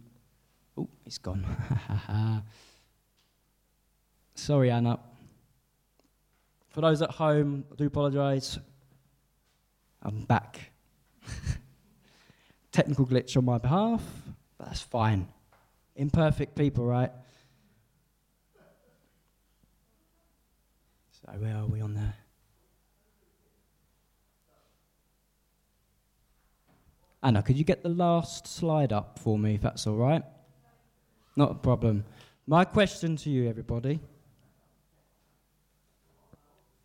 Oh, 0.77 0.89
he's 1.05 1.19
gone. 1.19 1.45
Sorry, 4.35 4.71
Anna. 4.71 4.99
For 6.71 6.81
those 6.81 7.03
at 7.03 7.11
home, 7.11 7.65
I 7.71 7.75
do 7.77 7.87
apologise. 7.87 8.59
I'm 10.03 10.25
back. 10.25 10.73
Technical 12.73 13.07
glitch 13.07 13.37
on 13.37 13.45
my 13.45 13.59
behalf, 13.59 14.03
but 14.57 14.69
that's 14.69 14.81
fine. 14.81 15.29
Imperfect 15.95 16.57
people, 16.57 16.87
right? 16.87 17.13
So, 21.25 21.33
where 21.39 21.57
are 21.57 21.67
we 21.67 21.81
on 21.81 21.95
there? 21.95 22.15
Anna, 27.23 27.43
could 27.43 27.57
you 27.57 27.65
get 27.65 27.83
the 27.83 27.89
last 27.89 28.49
slide 28.49 28.93
up 28.93 29.19
for 29.21 29.39
me, 29.39 29.55
if 29.55 29.61
that's 29.61 29.87
all 29.87 29.97
right? 29.97 30.25
Not 31.37 31.53
a 31.53 31.55
problem. 31.55 32.05
My 32.47 32.65
question 32.65 33.17
to 33.19 33.31
you, 33.31 33.49
everybody, 33.49 34.01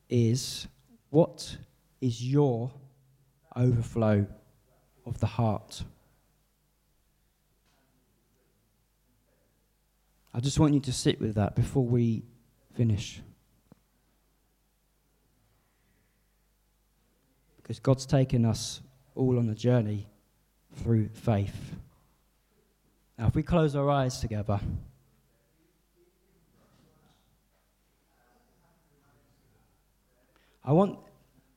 is 0.09 0.67
what 1.09 1.57
is 1.99 2.23
your 2.23 2.71
overflow 3.55 4.27
of 5.05 5.19
the 5.19 5.25
heart? 5.25 5.83
I 10.33 10.39
just 10.39 10.59
want 10.59 10.75
you 10.75 10.79
to 10.81 10.93
sit 10.93 11.19
with 11.19 11.33
that 11.33 11.55
before 11.55 11.83
we 11.83 12.21
finish. 12.75 13.21
Because 17.67 17.81
God's 17.81 18.05
taken 18.05 18.45
us 18.45 18.79
all 19.13 19.37
on 19.37 19.49
a 19.49 19.53
journey 19.53 20.07
through 20.77 21.09
faith. 21.09 21.73
Now, 23.17 23.27
if 23.27 23.35
we 23.35 23.43
close 23.43 23.75
our 23.75 23.89
eyes 23.89 24.21
together, 24.21 24.61
I 30.63 30.71
want, 30.71 30.97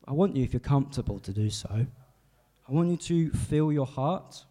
I 0.05 0.13
want 0.13 0.35
you, 0.35 0.43
if 0.43 0.53
you're 0.53 0.59
comfortable, 0.59 1.21
to 1.21 1.33
do 1.33 1.49
so. 1.49 1.69
I 2.69 2.73
want 2.73 2.91
you 2.91 2.97
to 2.97 3.31
feel 3.37 3.71
your 3.71 3.87
heart. 3.87 4.45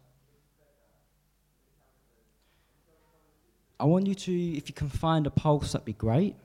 I 3.78 3.84
want 3.84 4.06
you 4.06 4.14
to, 4.14 4.32
if 4.56 4.66
you 4.70 4.74
can 4.74 4.88
find 4.88 5.26
a 5.26 5.30
pulse, 5.30 5.72
that'd 5.72 5.84
be 5.84 5.92
great. 5.92 6.36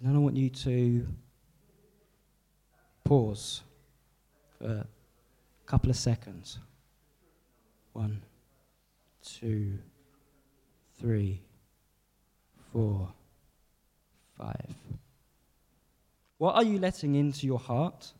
And 0.00 0.08
then 0.08 0.16
I 0.16 0.18
want 0.18 0.36
you 0.36 0.50
to 0.50 1.06
pause 3.04 3.62
for 4.58 4.66
a 4.66 4.86
couple 5.66 5.90
of 5.90 5.96
seconds. 5.96 6.58
One 7.92 8.22
two, 9.22 9.78
three, 11.00 11.40
four, 12.72 13.08
five. 14.36 14.74
What 16.38 16.56
are 16.56 16.64
you 16.64 16.78
letting 16.78 17.14
into 17.14 17.46
your 17.46 17.58
heart? 17.58 18.12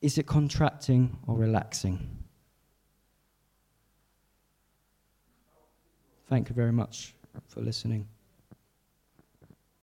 Is 0.00 0.18
it 0.18 0.26
contracting 0.26 1.16
or 1.26 1.36
relaxing? 1.36 2.22
thank 6.28 6.48
you 6.48 6.54
very 6.54 6.72
much 6.72 7.14
for 7.46 7.60
listening. 7.60 8.08